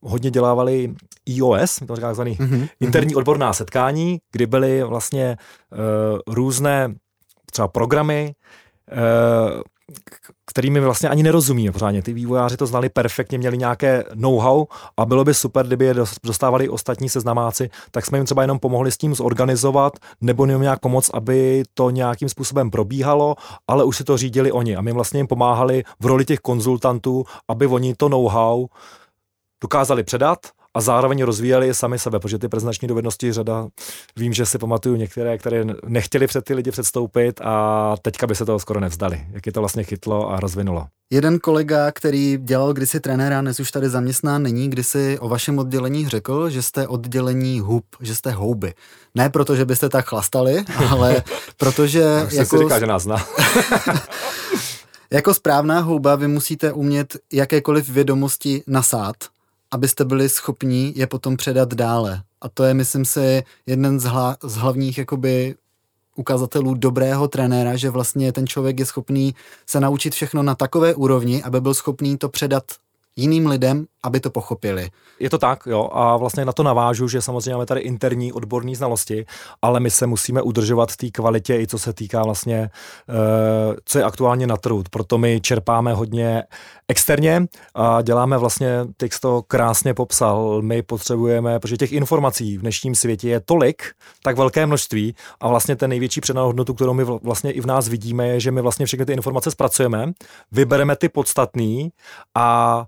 [0.01, 0.93] hodně dělávali
[1.25, 2.69] iOS, to říká takzvaný mm-hmm.
[2.79, 5.37] interní odborná setkání, kdy byly vlastně
[6.27, 6.95] různé
[7.51, 8.35] třeba programy,
[8.91, 9.61] uh,
[10.45, 12.01] kterými vlastně ani nerozumíme pořádně.
[12.01, 14.65] Ty vývojáři to znali perfektně, měli nějaké know-how
[14.97, 18.91] a bylo by super, kdyby je dostávali ostatní seznamáci, tak jsme jim třeba jenom pomohli
[18.91, 23.35] s tím zorganizovat nebo jim nějak pomoct, aby to nějakým způsobem probíhalo,
[23.67, 27.23] ale už si to řídili oni a my vlastně jim pomáhali v roli těch konzultantů,
[27.47, 28.67] aby oni to know-how
[29.61, 30.39] dokázali předat
[30.77, 33.67] a zároveň rozvíjeli sami sebe, protože ty prezentační dovednosti řada,
[34.17, 38.45] vím, že si pamatuju některé, které nechtěli před ty lidi předstoupit a teďka by se
[38.45, 40.87] toho skoro nevzdali, jak je to vlastně chytlo a rozvinulo.
[41.11, 46.09] Jeden kolega, který dělal kdysi trenéra, dnes už tady zaměstnán není, kdysi o vašem oddělení
[46.09, 48.73] řekl, že jste oddělení hub, že jste houby.
[49.15, 51.23] Ne proto, že byste tak chlastali, ale
[51.57, 52.27] protože...
[52.31, 52.57] jako...
[52.57, 53.25] si říká, že nás zná.
[55.11, 59.15] jako správná houba vy musíte umět jakékoliv vědomosti nasát,
[59.71, 62.21] abyste byli schopni je potom předat dále.
[62.41, 65.55] A to je, myslím si, jeden z, hla, z hlavních jakoby
[66.15, 71.43] ukazatelů dobrého trenéra, že vlastně ten člověk je schopný se naučit všechno na takové úrovni,
[71.43, 72.63] aby byl schopný to předat
[73.15, 74.89] jiným lidem, aby to pochopili.
[75.19, 78.75] Je to tak, jo, a vlastně na to navážu, že samozřejmě máme tady interní odborní
[78.75, 79.25] znalosti,
[79.61, 82.69] ale my se musíme udržovat v té kvalitě i co se týká vlastně,
[83.09, 84.83] uh, co je aktuálně na trhu.
[84.91, 86.43] Proto my čerpáme hodně
[86.87, 92.95] externě a děláme vlastně, ty to krásně popsal, my potřebujeme, protože těch informací v dnešním
[92.95, 93.83] světě je tolik,
[94.23, 97.87] tak velké množství a vlastně ten největší předanou hodnotu, kterou my vlastně i v nás
[97.87, 100.11] vidíme, je, že my vlastně všechny ty informace zpracujeme,
[100.51, 101.91] vybereme ty podstatný
[102.35, 102.85] a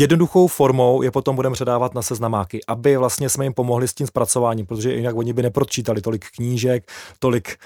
[0.00, 4.06] jednoduchou formou je potom budeme předávat na seznamáky, aby vlastně jsme jim pomohli s tím
[4.06, 7.56] zpracováním, protože jinak oni by nepročítali tolik knížek, tolik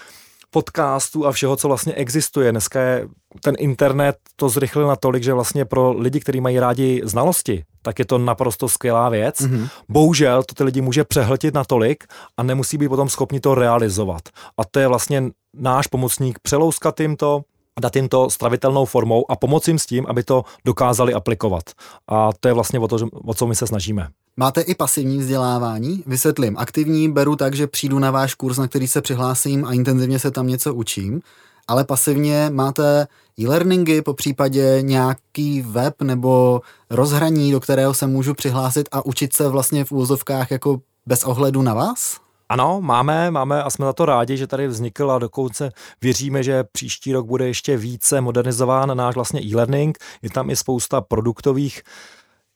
[0.51, 2.51] podcastů a všeho, co vlastně existuje.
[2.51, 3.09] Dneska je
[3.43, 8.05] ten internet to zrychlil natolik, že vlastně pro lidi, kteří mají rádi znalosti, tak je
[8.05, 9.41] to naprosto skvělá věc.
[9.41, 9.69] Mm-hmm.
[9.89, 12.05] Bohužel to ty lidi může přehltit natolik
[12.37, 14.23] a nemusí být potom schopni to realizovat.
[14.59, 17.43] A to je vlastně náš pomocník přelouskat jim to,
[17.81, 21.63] dát jim to stravitelnou formou a pomoci jim s tím, aby to dokázali aplikovat.
[22.09, 24.09] A to je vlastně o, to, o co my se snažíme.
[24.37, 26.03] Máte i pasivní vzdělávání?
[26.07, 26.57] Vysvětlím.
[26.59, 30.31] Aktivní beru tak, že přijdu na váš kurz, na který se přihlásím a intenzivně se
[30.31, 31.21] tam něco učím,
[31.69, 33.07] ale pasivně máte
[33.41, 36.61] e-learningy, po případě nějaký web nebo
[36.91, 41.63] rozhraní, do kterého se můžu přihlásit a učit se vlastně v úvozovkách jako bez ohledu
[41.63, 42.17] na vás?
[42.51, 45.71] Ano, máme, máme a jsme za to rádi, že tady vznikl a dokonce
[46.03, 49.99] věříme, že příští rok bude ještě více modernizován náš vlastně e-learning.
[50.23, 51.83] Je tam i spousta produktových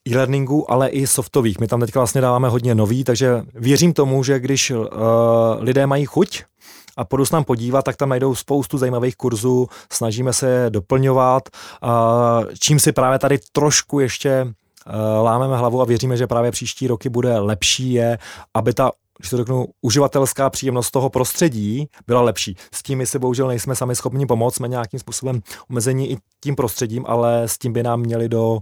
[0.08, 1.60] e-learningu, ale i softových.
[1.60, 4.86] My tam teďka vlastně dáváme hodně nový, takže věřím tomu, že když uh,
[5.58, 6.44] lidé mají chuť
[6.96, 11.42] a půjdu se nám podívat, tak tam najdou spoustu zajímavých kurzů, snažíme se je doplňovat,
[11.82, 11.90] uh,
[12.58, 17.08] čím si právě tady trošku ještě uh, lámeme hlavu a věříme, že právě příští roky
[17.08, 18.18] bude lepší je,
[18.54, 22.56] aby ta když to řeknu, uživatelská příjemnost toho prostředí byla lepší.
[22.74, 26.56] S tím my si bohužel nejsme sami schopni pomoct, jsme nějakým způsobem omezení i tím
[26.56, 28.58] prostředím, ale s tím by nám měli do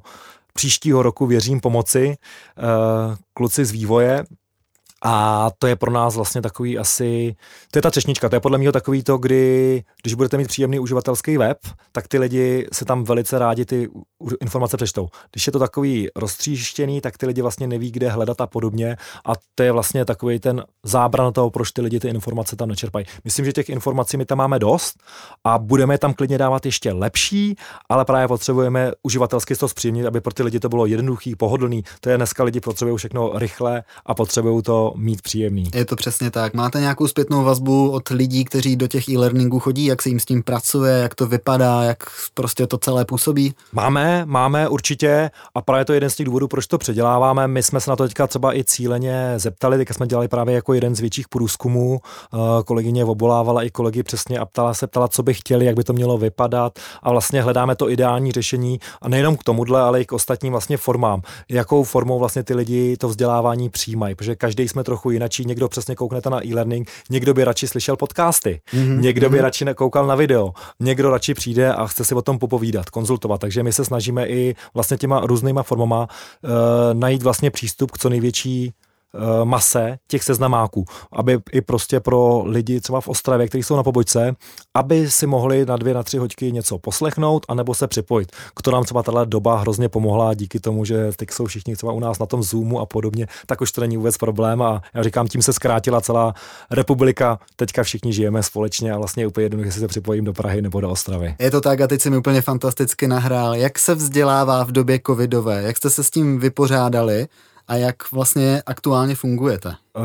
[0.54, 4.24] příštího roku, věřím, pomoci uh, kluci z vývoje,
[5.04, 7.36] a to je pro nás vlastně takový asi,
[7.70, 10.78] to je ta třešnička, to je podle mě takový to, kdy, když budete mít příjemný
[10.78, 11.58] uživatelský web,
[11.92, 13.88] tak ty lidi se tam velice rádi ty
[14.40, 15.08] informace přečtou.
[15.32, 19.32] Když je to takový roztříštěný, tak ty lidi vlastně neví, kde hledat a podobně a
[19.54, 23.06] to je vlastně takový ten zábran toho, proč ty lidi ty informace tam nečerpají.
[23.24, 24.94] Myslím, že těch informací my tam máme dost
[25.44, 27.56] a budeme tam klidně dávat ještě lepší,
[27.88, 31.84] ale právě potřebujeme uživatelsky to zpříjemnit, aby pro ty lidi to bylo jednoduchý, pohodlný.
[32.00, 35.70] To je dneska lidi potřebují všechno rychle a potřebují to mít příjemný.
[35.74, 36.54] Je to přesně tak.
[36.54, 40.24] Máte nějakou zpětnou vazbu od lidí, kteří do těch e-learningů chodí, jak se jim s
[40.24, 41.98] tím pracuje, jak to vypadá, jak
[42.34, 43.54] prostě to celé působí?
[43.72, 47.48] Máme, máme určitě a právě to je jeden z těch důvodů, proč to předěláváme.
[47.48, 50.74] My jsme se na to teďka třeba i cíleně zeptali, teďka jsme dělali právě jako
[50.74, 52.00] jeden z větších průzkumů.
[52.34, 55.84] Eh, kolegyně obolávala i kolegy přesně a ptala se, ptala, co by chtěli, jak by
[55.84, 60.04] to mělo vypadat a vlastně hledáme to ideální řešení a nejenom k tomuhle, ale i
[60.04, 61.22] k ostatním vlastně formám.
[61.48, 65.94] Jakou formou vlastně ty lidi to vzdělávání přijímají, protože každý jsme trochu jinačí, někdo přesně
[65.96, 69.00] kouknete na e-learning, někdo by radši slyšel podcasty, mm-hmm.
[69.00, 69.42] někdo by mm-hmm.
[69.42, 73.40] radši koukal na video, někdo radši přijde a chce si o tom popovídat, konzultovat.
[73.40, 76.08] Takže my se snažíme i vlastně těma různýma formama
[76.42, 76.50] uh,
[76.92, 78.72] najít vlastně přístup k co největší
[79.44, 84.34] mase těch seznamáků, aby i prostě pro lidi třeba v Ostravě, kteří jsou na pobočce,
[84.74, 88.32] aby si mohli na dvě, na tři hoďky něco poslechnout, anebo se připojit.
[88.56, 92.00] Kdo nám třeba tahle doba hrozně pomohla díky tomu, že teď jsou všichni třeba u
[92.00, 95.28] nás na tom Zoomu a podobně, tak už to není vůbec problém a já říkám,
[95.28, 96.34] tím se zkrátila celá
[96.70, 100.62] republika, teďka všichni žijeme společně a vlastně je úplně jedno, jestli se připojím do Prahy
[100.62, 101.34] nebo do Ostravy.
[101.38, 103.54] Je to tak a teď si mi úplně fantasticky nahrál.
[103.54, 105.62] Jak se vzdělává v době covidové?
[105.62, 107.28] Jak jste se s tím vypořádali?
[107.70, 109.74] A jak vlastně aktuálně fungujete?
[109.98, 110.04] Uh,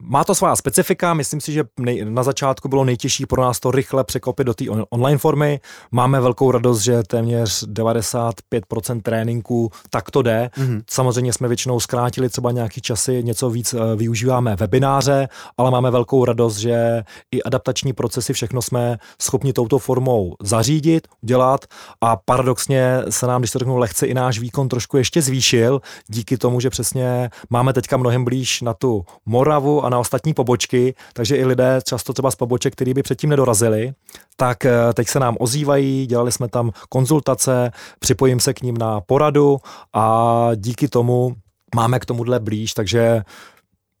[0.00, 3.70] má to svá specifika, myslím si, že nej, na začátku bylo nejtěžší pro nás to
[3.70, 5.60] rychle překopit do té on, online formy.
[5.90, 10.50] Máme velkou radost, že téměř 95% tréninku tak to jde.
[10.56, 10.82] Mm-hmm.
[10.90, 16.24] Samozřejmě jsme většinou zkrátili třeba nějaký časy, něco víc uh, využíváme webináře, ale máme velkou
[16.24, 21.64] radost, že i adaptační procesy, všechno jsme schopni touto formou zařídit, dělat
[22.00, 26.38] a paradoxně se nám, když to řeknu lehce, i náš výkon trošku ještě zvýšil díky
[26.38, 31.36] tomu, že přesně máme teďka mnohem blíž na tu Moravu a na ostatní pobočky, takže
[31.36, 33.92] i lidé často třeba z poboček, který by předtím nedorazili,
[34.36, 39.00] tak eh, teď se nám ozývají, dělali jsme tam konzultace, připojím se k ním na
[39.00, 39.58] poradu
[39.92, 41.34] a díky tomu
[41.74, 43.22] máme k tomuhle blíž, takže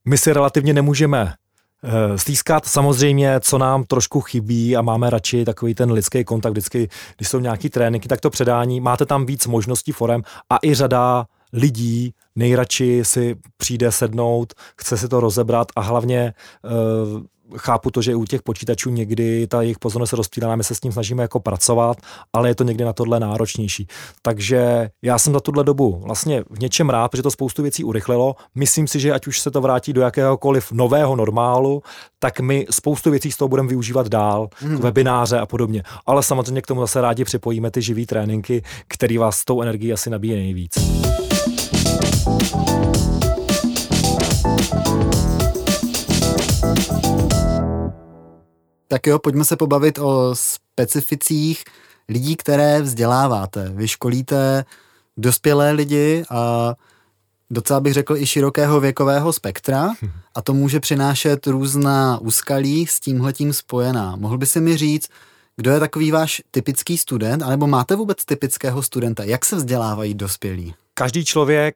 [0.04, 1.34] my si relativně nemůžeme
[1.84, 2.66] eh, stýskat.
[2.66, 7.40] Samozřejmě, co nám trošku chybí a máme radši takový ten lidský kontakt vždycky, když jsou
[7.40, 13.00] nějaký tréninky, tak to předání, máte tam víc možností forem a i řada lidí nejradši
[13.02, 16.34] si přijde sednout, chce si to rozebrat a hlavně
[16.64, 17.22] uh,
[17.56, 20.80] chápu to, že u těch počítačů někdy ta jejich pozornost se rozptýlá, my se s
[20.80, 21.96] tím snažíme jako pracovat,
[22.32, 23.86] ale je to někdy na tohle náročnější.
[24.22, 28.34] Takže já jsem za tuhle dobu vlastně v něčem rád, protože to spoustu věcí urychlilo.
[28.54, 31.82] Myslím si, že ať už se to vrátí do jakéhokoliv nového normálu,
[32.18, 34.76] tak my spoustu věcí z toho budeme využívat dál, hmm.
[34.76, 35.82] webináře a podobně.
[36.06, 39.92] Ale samozřejmě k tomu zase rádi připojíme ty živý tréninky, který vás s tou energií
[39.92, 40.78] asi nabíje nejvíc.
[48.88, 51.64] Tak jo, pojďme se pobavit o specificích
[52.08, 53.68] lidí, které vzděláváte.
[53.68, 54.64] Vy školíte
[55.16, 56.74] dospělé lidi a
[57.50, 59.88] docela bych řekl i širokého věkového spektra
[60.34, 64.16] a to může přinášet různá úskalí s tímhletím spojená.
[64.16, 65.08] Mohl by si mi říct,
[65.56, 69.24] kdo je takový váš typický student, anebo máte vůbec typického studenta?
[69.24, 70.74] Jak se vzdělávají dospělí?
[70.94, 71.74] Každý člověk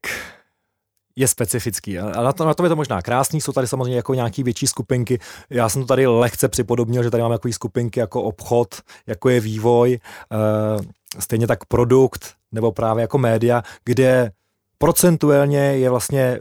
[1.17, 1.99] je specifický.
[1.99, 4.67] A na, to, na tom je to možná krásný, jsou tady samozřejmě jako nějaký větší
[4.67, 5.19] skupinky.
[5.51, 8.75] Já jsem to tady lehce připodobnil, že tady máme jako skupinky jako obchod,
[9.07, 9.99] jako je vývoj,
[10.79, 10.85] uh,
[11.19, 14.31] stejně tak produkt, nebo právě jako média, kde
[14.79, 16.39] procentuálně je vlastně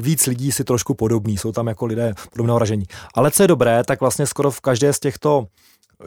[0.00, 2.84] víc lidí si trošku podobný, jsou tam jako lidé podobného ražení.
[3.14, 5.46] Ale co je dobré, tak vlastně skoro v každé z těchto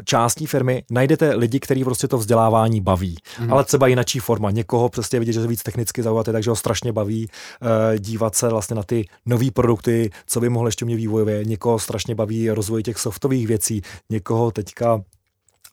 [0.03, 3.17] částí firmy najdete lidi, kteří prostě to vzdělávání baví.
[3.39, 3.53] Mm.
[3.53, 4.51] Ale třeba jinačí forma.
[4.51, 7.29] Někoho prostě vidět, že se víc technicky zaujímavé, takže ho strašně baví
[7.61, 11.45] uh, dívat se vlastně na ty nové produkty, co by mohl ještě mě vývojově.
[11.45, 15.01] Někoho strašně baví rozvoj těch softových věcí, někoho teďka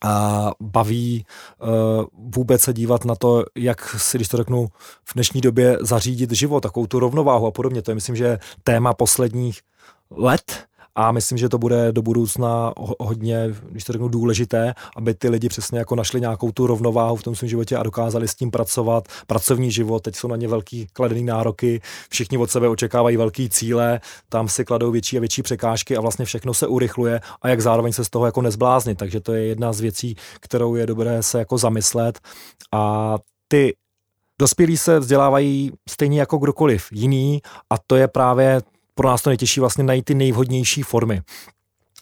[0.03, 1.25] a baví
[1.59, 1.69] uh,
[2.35, 4.67] vůbec se dívat na to, jak si, když to řeknu,
[5.03, 7.81] v dnešní době zařídit život, takovou tu rovnováhu a podobně.
[7.81, 9.61] To je, myslím, že téma posledních
[10.11, 15.29] let a myslím, že to bude do budoucna hodně, když to řeknu, důležité, aby ty
[15.29, 18.51] lidi přesně jako našli nějakou tu rovnováhu v tom svém životě a dokázali s tím
[18.51, 19.07] pracovat.
[19.27, 23.99] Pracovní život, teď jsou na ně velký kladený nároky, všichni od sebe očekávají velký cíle,
[24.29, 27.93] tam si kladou větší a větší překážky a vlastně všechno se urychluje a jak zároveň
[27.93, 28.97] se z toho jako nezbláznit.
[28.97, 32.19] Takže to je jedna z věcí, kterou je dobré se jako zamyslet
[32.71, 33.15] a
[33.47, 33.73] ty
[34.39, 38.61] Dospělí se vzdělávají stejně jako kdokoliv jiný a to je právě
[38.95, 41.21] pro nás to nejtěžší vlastně najít ty nejvhodnější formy.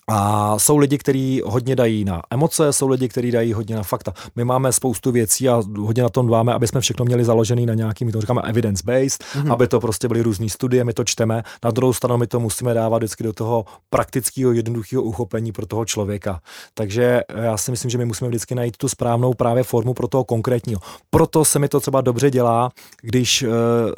[0.08, 4.14] A jsou lidi, kteří hodně dají na emoce, jsou lidi, kteří dají hodně na fakta.
[4.36, 7.74] My máme spoustu věcí a hodně na tom dbáme, aby jsme všechno měli založený na
[7.74, 9.54] nějaký, my to říkáme evidence-based, mm-hmm.
[9.54, 11.44] aby to prostě byly různé studie, my to čteme.
[11.64, 15.86] Na druhou stranu my to musíme dávat vždycky do toho praktického, jednoduchého uchopení pro toho
[15.86, 16.42] člověka.
[16.74, 20.24] Takže já si myslím, že my musíme vždycky najít tu správnou právě formu pro toho
[20.24, 20.80] konkrétního.
[21.10, 23.50] Proto se mi to třeba dobře dělá, když uh,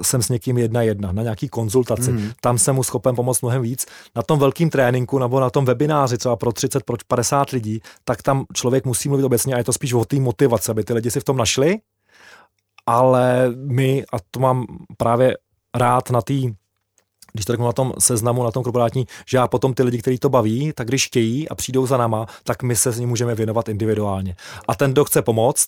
[0.01, 2.13] jsem s někým jedna jedna na nějaký konzultaci.
[2.13, 2.31] Mm-hmm.
[2.41, 3.85] Tam jsem mu schopen pomoct mnohem víc.
[4.15, 7.81] Na tom velkém tréninku nebo na tom webináři semináři třeba pro 30, pro 50 lidí,
[8.03, 10.93] tak tam člověk musí mluvit obecně a je to spíš o té motivaci, aby ty
[10.93, 11.77] lidi si v tom našli,
[12.85, 14.65] ale my, a to mám
[14.97, 15.37] právě
[15.75, 16.33] rád na té
[17.33, 20.17] když to řeknu na tom seznamu, na tom korporátní, že já potom ty lidi, kteří
[20.17, 23.35] to baví, tak když chtějí a přijdou za náma, tak my se s ním můžeme
[23.35, 24.35] věnovat individuálně.
[24.67, 25.67] A ten, kdo chce pomoct,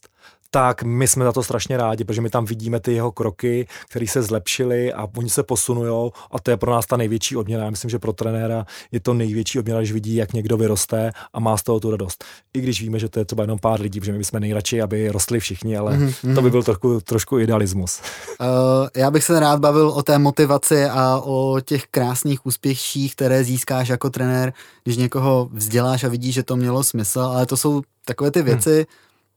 [0.58, 4.08] tak my jsme za to strašně rádi, protože my tam vidíme ty jeho kroky, které
[4.08, 7.63] se zlepšily a oni se posunují a to je pro nás ta největší odměna.
[7.63, 11.39] Já myslím, že pro trenéra je to největší odměna, když vidí, jak někdo vyroste a
[11.39, 12.24] má z toho tu radost.
[12.54, 15.12] I když víme, že to je třeba jenom pár lidí, protože my jsme nejradši, aby
[15.12, 16.36] rostli všichni, ale mm-hmm.
[16.36, 18.02] to by byl trošku, trošku idealismus.
[18.39, 18.48] Uh,
[18.96, 23.88] já bych se rád bavil o té motivaci a o těch krásných úspěších, které získáš
[23.88, 28.32] jako trenér, když někoho vzděláš a vidíš, že to mělo smysl, ale to jsou takové
[28.32, 28.86] ty věci, hmm.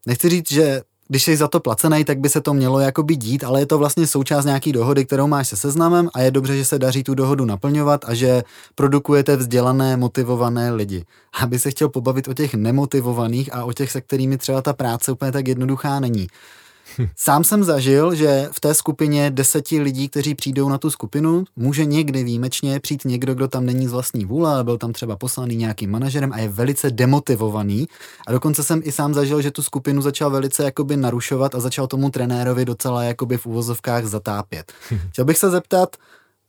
[0.06, 3.44] Nechci říct, že když jsi za to placený, tak by se to mělo jakoby dít,
[3.44, 6.64] ale je to vlastně součást nějaký dohody, kterou máš se seznamem a je dobře, že
[6.64, 8.42] se daří tu dohodu naplňovat a že
[8.74, 11.04] produkujete vzdělané, motivované lidi.
[11.40, 15.12] Aby se chtěl pobavit o těch nemotivovaných a o těch, se kterými třeba ta práce
[15.12, 16.26] úplně tak jednoduchá není.
[17.16, 21.84] Sám jsem zažil, že v té skupině deseti lidí, kteří přijdou na tu skupinu, může
[21.84, 25.56] někdy výjimečně přijít někdo, kdo tam není z vlastní vůle, ale byl tam třeba poslaný
[25.56, 27.88] nějakým manažerem a je velice demotivovaný.
[28.26, 31.86] A dokonce jsem i sám zažil, že tu skupinu začal velice jakoby narušovat a začal
[31.86, 34.72] tomu trenérovi docela jakoby v úvozovkách zatápět.
[35.10, 35.96] Chtěl bych se zeptat,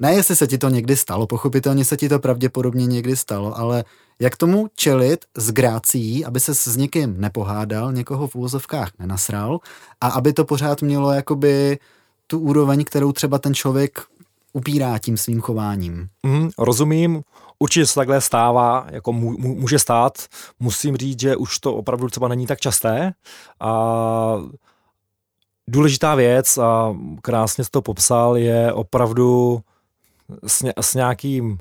[0.02, 3.84] ne jestli se ti to někdy stalo, pochopitelně se ti to pravděpodobně někdy stalo, ale
[4.20, 9.60] jak tomu čelit s grácí, aby se s někým nepohádal, někoho v úvozovkách nenasral
[10.02, 11.80] a aby to pořád mělo jakoby
[12.28, 14.02] tu úroveň, kterou třeba ten člověk
[14.54, 16.10] upírá tím svým chováním.
[16.24, 17.22] Mm, rozumím,
[17.60, 20.26] určitě se takhle stává, jako může stát.
[20.60, 23.14] Musím říct, že už to opravdu třeba není tak časté
[23.60, 24.38] a
[25.68, 29.62] důležitá věc a krásně jsi to popsal, je opravdu
[30.48, 31.58] s, ně, s nějakým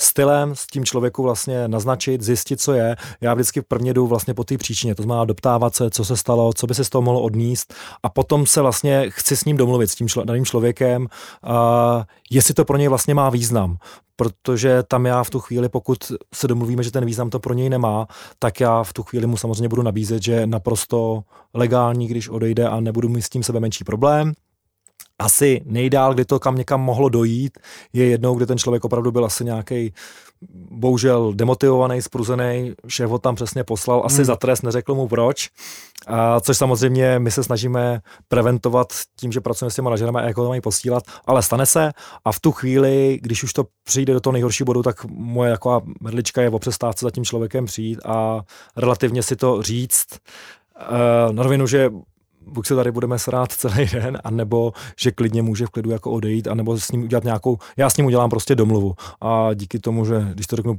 [0.00, 2.96] stylem s tím člověku vlastně naznačit, zjistit, co je.
[3.20, 6.52] Já vždycky prvně jdu vlastně po té příčině, to znamená doptávat se, co se stalo,
[6.52, 9.90] co by se z toho mohlo odníst a potom se vlastně chci s ním domluvit,
[9.90, 11.08] s tím člo, daným člověkem,
[11.42, 13.76] a jestli to pro něj vlastně má význam.
[14.16, 15.98] Protože tam já v tu chvíli, pokud
[16.34, 18.06] se domluvíme, že ten význam to pro něj nemá,
[18.38, 21.22] tak já v tu chvíli mu samozřejmě budu nabízet, že je naprosto
[21.54, 24.32] legální, když odejde a nebudu mít s tím sebe menší problém
[25.18, 27.58] asi nejdál, kdy to kam někam mohlo dojít,
[27.92, 29.92] je jednou, kdy ten člověk opravdu byl asi nějaký
[30.70, 34.24] bohužel demotivovaný, spruzený, šéf ho tam přesně poslal, asi hmm.
[34.24, 35.50] za trest, neřekl mu proč,
[36.06, 38.86] a což samozřejmě my se snažíme preventovat
[39.16, 41.90] tím, že pracujeme s těmi manažerami a jak ho mají posílat, ale stane se
[42.24, 45.82] a v tu chvíli, když už to přijde do toho nejhoršího bodu, tak moje jako
[46.00, 48.40] medlička je o přestávce za tím člověkem přijít a
[48.76, 50.06] relativně si to říct,
[50.90, 51.90] Uh, na rovinu, že
[52.46, 56.48] buď se tady budeme srát celý den, anebo že klidně může v klidu jako odejít,
[56.48, 58.94] anebo s ním udělat nějakou, já s ním udělám prostě domluvu.
[59.20, 60.78] A díky tomu, že když to řeknu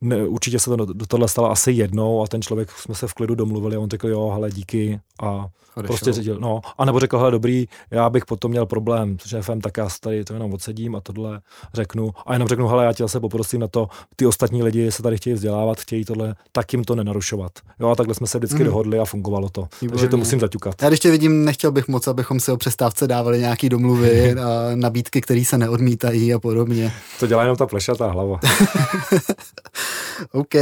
[0.00, 3.06] ne, určitě se to do, do tohle stalo asi jednou a ten člověk jsme se
[3.06, 5.88] v klidu domluvili a on řekl, jo, hele, díky a Odešel.
[5.88, 9.60] prostě řídil, no, a nebo řekl, hele, dobrý, já bych potom měl problém s šéfem,
[9.60, 11.40] tak já tady to jenom odsedím a tohle
[11.74, 15.02] řeknu a jenom řeknu, hele, já tě zase poprosím na to, ty ostatní lidi se
[15.02, 17.52] tady chtějí vzdělávat, chtějí tohle, tak jim to nenarušovat.
[17.80, 18.64] Jo, a takhle jsme se vždycky mm.
[18.64, 19.68] dohodli a fungovalo to.
[19.80, 19.98] Výborně.
[19.98, 20.82] Takže to musím zaťukat.
[20.82, 25.20] Já ještě vidím, nechtěl bych moc, abychom si o přestávce dávali nějaký domluvy a nabídky,
[25.20, 26.92] které se neodmítají a podobně.
[27.20, 28.40] To dělá jenom ta plešatá hlava.
[30.32, 30.54] OK.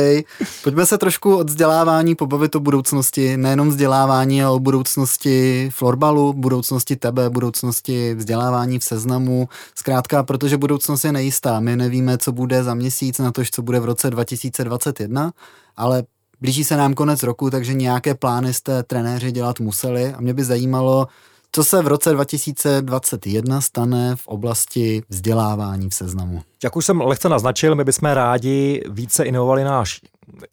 [0.62, 3.36] Pojďme se trošku od vzdělávání pobavit o budoucnosti.
[3.36, 9.48] Nejenom vzdělávání, ale o budoucnosti florbalu, budoucnosti tebe, budoucnosti vzdělávání v seznamu.
[9.74, 11.60] Zkrátka, protože budoucnost je nejistá.
[11.60, 15.32] My nevíme, co bude za měsíc, na to, co bude v roce 2021,
[15.76, 16.02] ale
[16.40, 20.44] blíží se nám konec roku, takže nějaké plány jste trenéři dělat museli a mě by
[20.44, 21.06] zajímalo,
[21.52, 26.40] co se v roce 2021 stane v oblasti vzdělávání v seznamu?
[26.64, 30.00] Jak už jsem lehce naznačil, my bychom rádi více inovovali náš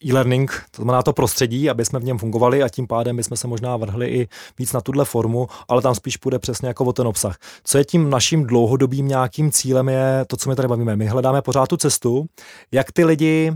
[0.06, 3.48] e-learning, to znamená to prostředí, aby jsme v něm fungovali a tím pádem bychom se
[3.48, 4.28] možná vrhli i
[4.60, 7.38] víc na tuhle formu, ale tam spíš půjde přesně jako o ten obsah.
[7.64, 10.96] Co je tím naším dlouhodobým nějakým cílem je to, co my tady bavíme.
[10.96, 12.26] My hledáme pořád tu cestu,
[12.72, 13.52] jak ty lidi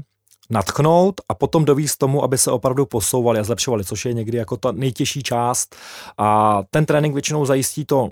[0.52, 4.58] natchnout a potom dovíst tomu, aby se opravdu posouvali a zlepšovali, což je někdy jako
[4.58, 5.76] ta nejtěžší část.
[6.18, 8.10] A ten trénink většinou zajistí to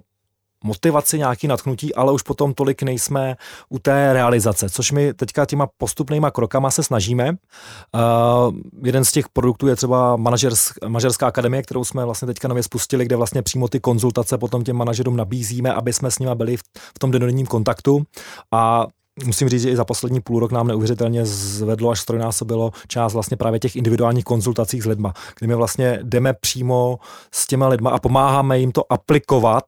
[0.64, 3.36] motivaci, nějaký natchnutí, ale už potom tolik nejsme
[3.70, 7.30] u té realizace, což my teďka těma postupnýma krokama se snažíme.
[7.30, 12.64] Uh, jeden z těch produktů je třeba manažersk, manažerská akademie, kterou jsme vlastně teďka nově
[12.64, 16.58] spustili, kde vlastně přímo ty konzultace potom těm manažerům nabízíme, aby jsme s nimi byli
[16.58, 16.62] v,
[16.96, 18.04] v tom denním kontaktu
[18.52, 18.88] a
[19.26, 23.38] musím říct, že i za poslední půl rok nám neuvěřitelně zvedlo až strojnásobilo část vlastně
[23.38, 26.99] právě těch individuálních konzultací s lidma, kdy my vlastně jdeme přímo
[27.34, 29.64] s těma lidma a pomáháme jim to aplikovat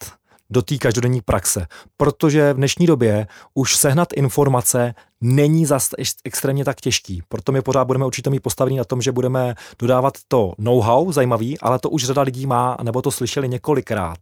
[0.50, 1.68] do té každodenní praxe.
[1.98, 5.90] Protože v dnešní době už sehnat informace není zas
[6.24, 7.22] extrémně tak těžký.
[7.30, 11.60] Proto my pořád budeme určitě mít postavení na tom, že budeme dodávat to know-how zajímavý,
[11.60, 14.18] ale to už řada lidí má, nebo to slyšeli několikrát.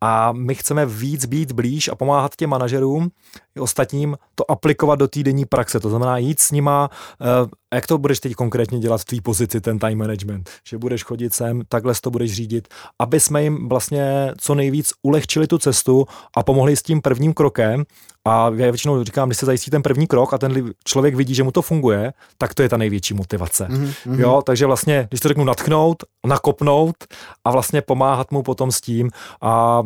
[0.00, 3.10] A my chceme víc být blíž a pomáhat těm manažerům
[3.56, 5.80] i ostatním to aplikovat do týdenní praxe.
[5.80, 6.90] To znamená jít s nima,
[7.20, 11.04] uh, jak to budeš teď konkrétně dělat v tvý pozici, ten time management, že budeš
[11.04, 16.06] chodit sem, takhle to budeš řídit, aby jsme jim vlastně co nejvíc ulehčili tu cestu
[16.36, 17.84] a pomohli s tím prvním krokem
[18.24, 21.42] a já většinou říkám, když se zajistí ten první krok a ten člověk vidí, že
[21.42, 23.68] mu to funguje, tak to je ta největší motivace.
[23.70, 24.20] Mm-hmm.
[24.20, 26.96] Jo, takže vlastně, když to řeknu, natchnout, nakopnout
[27.44, 29.82] a vlastně pomáhat mu potom s tím a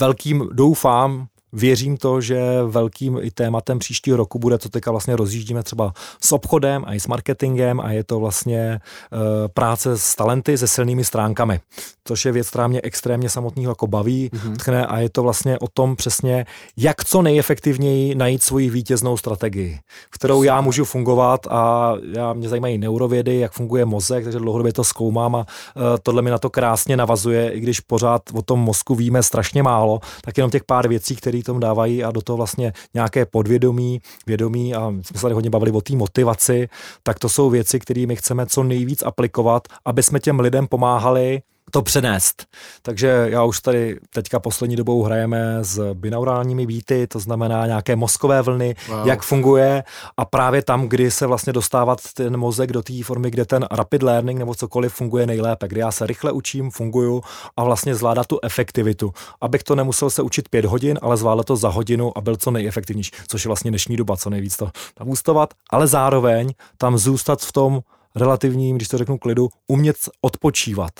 [0.00, 5.62] velkým doufám, věřím to, že velkým i tématem příštího roku bude, co teďka vlastně rozjíždíme
[5.62, 5.92] třeba
[6.22, 8.80] s obchodem a i s marketingem a je to vlastně
[9.12, 9.18] uh,
[9.54, 11.60] práce s talenty, se silnými stránkami,
[12.04, 14.56] což je věc, která mě extrémně samotného jako baví mm-hmm.
[14.56, 19.78] tkne a je to vlastně o tom přesně, jak co nejefektivněji najít svoji vítěznou strategii,
[20.10, 24.84] kterou já můžu fungovat a já mě zajímají neurovědy, jak funguje mozek, takže dlouhodobě to
[24.84, 28.94] zkoumám a uh, tohle mi na to krásně navazuje, i když pořád o tom mozku
[28.94, 32.72] víme strašně málo, tak jenom těch pár věcí, které tomu dávají a do toho vlastně
[32.94, 36.68] nějaké podvědomí, vědomí a jsme se tady hodně bavili o té motivaci,
[37.02, 41.42] tak to jsou věci, které my chceme co nejvíc aplikovat, aby jsme těm lidem pomáhali
[41.70, 42.46] to přenést.
[42.82, 48.42] Takže já už tady teďka poslední dobou hrajeme s binaurálními býty, to znamená nějaké mozkové
[48.42, 49.06] vlny, wow.
[49.06, 49.84] jak funguje
[50.16, 54.02] a právě tam, kdy se vlastně dostávat ten mozek do té formy, kde ten rapid
[54.02, 57.22] learning nebo cokoliv funguje nejlépe, kdy já se rychle učím, funguju
[57.56, 59.12] a vlastně zvládá tu efektivitu.
[59.40, 62.50] Abych to nemusel se učit pět hodin, ale zvládl to za hodinu a byl co
[62.50, 67.40] nejefektivnější, což je vlastně dnešní doba, co nejvíc to tam ústovat, ale zároveň tam zůstat
[67.40, 67.80] v tom
[68.16, 70.90] relativním, když to řeknu klidu, umět odpočívat.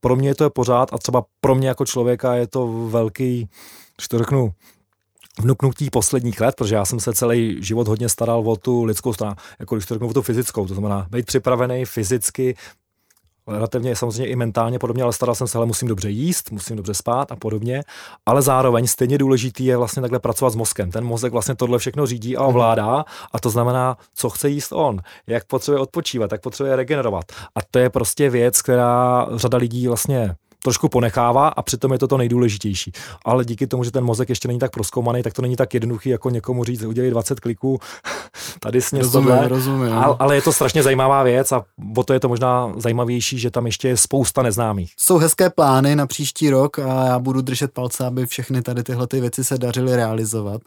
[0.00, 3.48] Pro mě to je pořád a třeba pro mě jako člověka je to velký,
[3.96, 4.52] když to řeknu,
[5.40, 9.36] vnuknutí posledních let, protože já jsem se celý život hodně staral o tu lidskou stranu,
[9.58, 12.56] jako když to řeknu o tu fyzickou, to znamená být připravený fyzicky
[13.48, 16.94] relativně samozřejmě i mentálně podobně, ale staral jsem se, ale musím dobře jíst, musím dobře
[16.94, 17.82] spát a podobně,
[18.26, 20.90] ale zároveň stejně důležitý je vlastně takhle pracovat s mozkem.
[20.90, 25.00] Ten mozek vlastně tohle všechno řídí a ovládá a to znamená, co chce jíst on,
[25.26, 27.24] jak potřebuje odpočívat, jak potřebuje regenerovat.
[27.54, 30.34] A to je prostě věc, která řada lidí vlastně
[30.66, 32.92] trošku ponechává a přitom je to to nejdůležitější.
[33.24, 36.08] Ale díky tomu, že ten mozek ještě není tak proskoumaný, tak to není tak jednoduchý,
[36.10, 37.78] jako někomu říct, udělej 20 kliků,
[38.60, 39.48] tady sně rozumím, tohle.
[39.48, 39.92] rozumím.
[39.92, 41.64] Ale, ale je to strašně zajímavá věc a
[41.96, 44.92] o to je to možná zajímavější, že tam ještě je spousta neznámých.
[44.98, 49.06] Jsou hezké plány na příští rok a já budu držet palce, aby všechny tady tyhle
[49.06, 50.62] ty věci se dařily realizovat.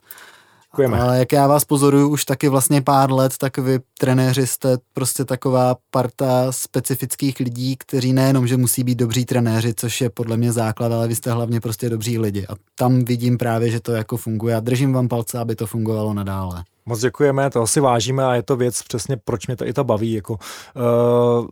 [0.74, 1.00] Děkujeme.
[1.00, 5.26] Ale jak já vás pozoruju už taky vlastně pár let, tak vy trenéři jste prostě
[5.26, 10.52] taková parta specifických lidí, kteří nejenom, že musí být dobří trenéři, což je podle mě
[10.52, 12.48] základ, ale vy jste hlavně prostě dobří lidi.
[12.48, 16.14] A tam vidím právě, že to jako funguje a držím vám palce, aby to fungovalo
[16.14, 16.64] nadále.
[16.86, 19.84] Moc děkujeme, to si vážíme a je to věc přesně, proč mě to i to
[19.84, 20.12] baví.
[20.14, 21.48] Jako, uh,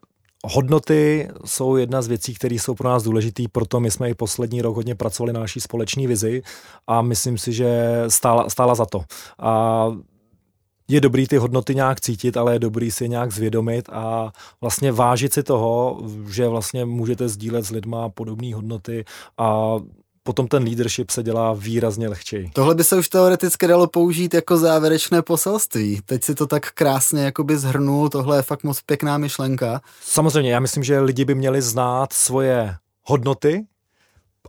[0.45, 4.61] Hodnoty jsou jedna z věcí, které jsou pro nás důležité, proto my jsme i poslední
[4.61, 6.41] rok hodně pracovali na naší společné vizi
[6.88, 9.01] a myslím si, že stála, stála za to.
[9.39, 9.88] A
[10.88, 14.31] je dobrý ty hodnoty nějak cítit, ale je dobrý si je nějak zvědomit a
[14.61, 19.05] vlastně vážit si toho, že vlastně můžete sdílet s lidma podobné hodnoty
[19.38, 19.75] a
[20.28, 22.51] potom ten leadership se dělá výrazně lehčej.
[22.53, 26.01] Tohle by se už teoreticky dalo použít jako závěrečné poselství.
[26.05, 29.82] Teď si to tak krásně jakoby zhrnul, tohle je fakt moc pěkná myšlenka.
[30.01, 33.65] Samozřejmě, já myslím, že lidi by měli znát svoje hodnoty,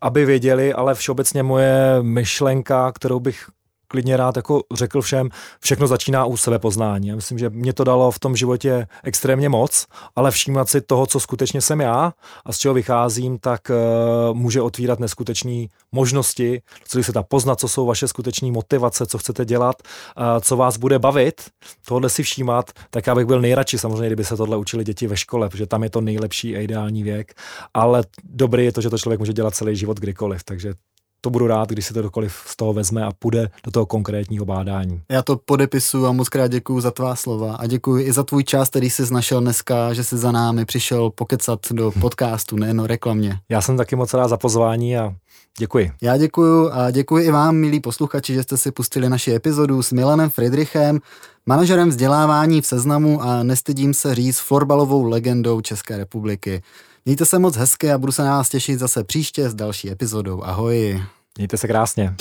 [0.02, 3.46] aby věděli, ale všeobecně moje myšlenka, kterou bych
[3.88, 5.28] klidně rád jako řekl všem,
[5.60, 7.08] všechno začíná u sebepoznání.
[7.08, 9.86] Já myslím, že mě to dalo v tom životě extrémně moc,
[10.16, 12.12] ale všímat si toho, co skutečně jsem já
[12.46, 17.68] a z čeho vycházím, tak uh, může otvírat neskutečné možnosti, co se ta poznat, co
[17.68, 21.42] jsou vaše skutečné motivace, co chcete dělat, uh, co vás bude bavit,
[21.86, 25.16] tohle si všímat, tak já bych byl nejradši samozřejmě, kdyby se tohle učili děti ve
[25.16, 27.34] škole, protože tam je to nejlepší a ideální věk,
[27.74, 30.74] ale dobrý je to, že to člověk může dělat celý život kdykoliv, takže
[31.20, 34.44] to budu rád, když si to dokoliv z toho vezme a půjde do toho konkrétního
[34.44, 35.02] bádání.
[35.08, 38.44] Já to podepisuju a moc krát děkuji za tvá slova a děkuji i za tvůj
[38.44, 43.40] čas, který jsi našel dneska, že jsi za námi přišel pokecat do podcastu, nejen reklamně.
[43.48, 45.14] Já jsem taky moc rád za pozvání a
[45.58, 45.92] děkuji.
[46.02, 49.92] Já děkuji a děkuji i vám, milí posluchači, že jste si pustili naši epizodu s
[49.92, 50.98] Milanem Friedrichem,
[51.46, 56.62] manažerem vzdělávání v Seznamu a nestydím se říct florbalovou legendou České republiky.
[57.04, 60.44] Mějte se moc hezky a budu se na vás těšit zase příště s další epizodou.
[60.44, 61.02] Ahoj.
[61.38, 62.14] Mějte se krásně.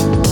[0.00, 0.29] thank you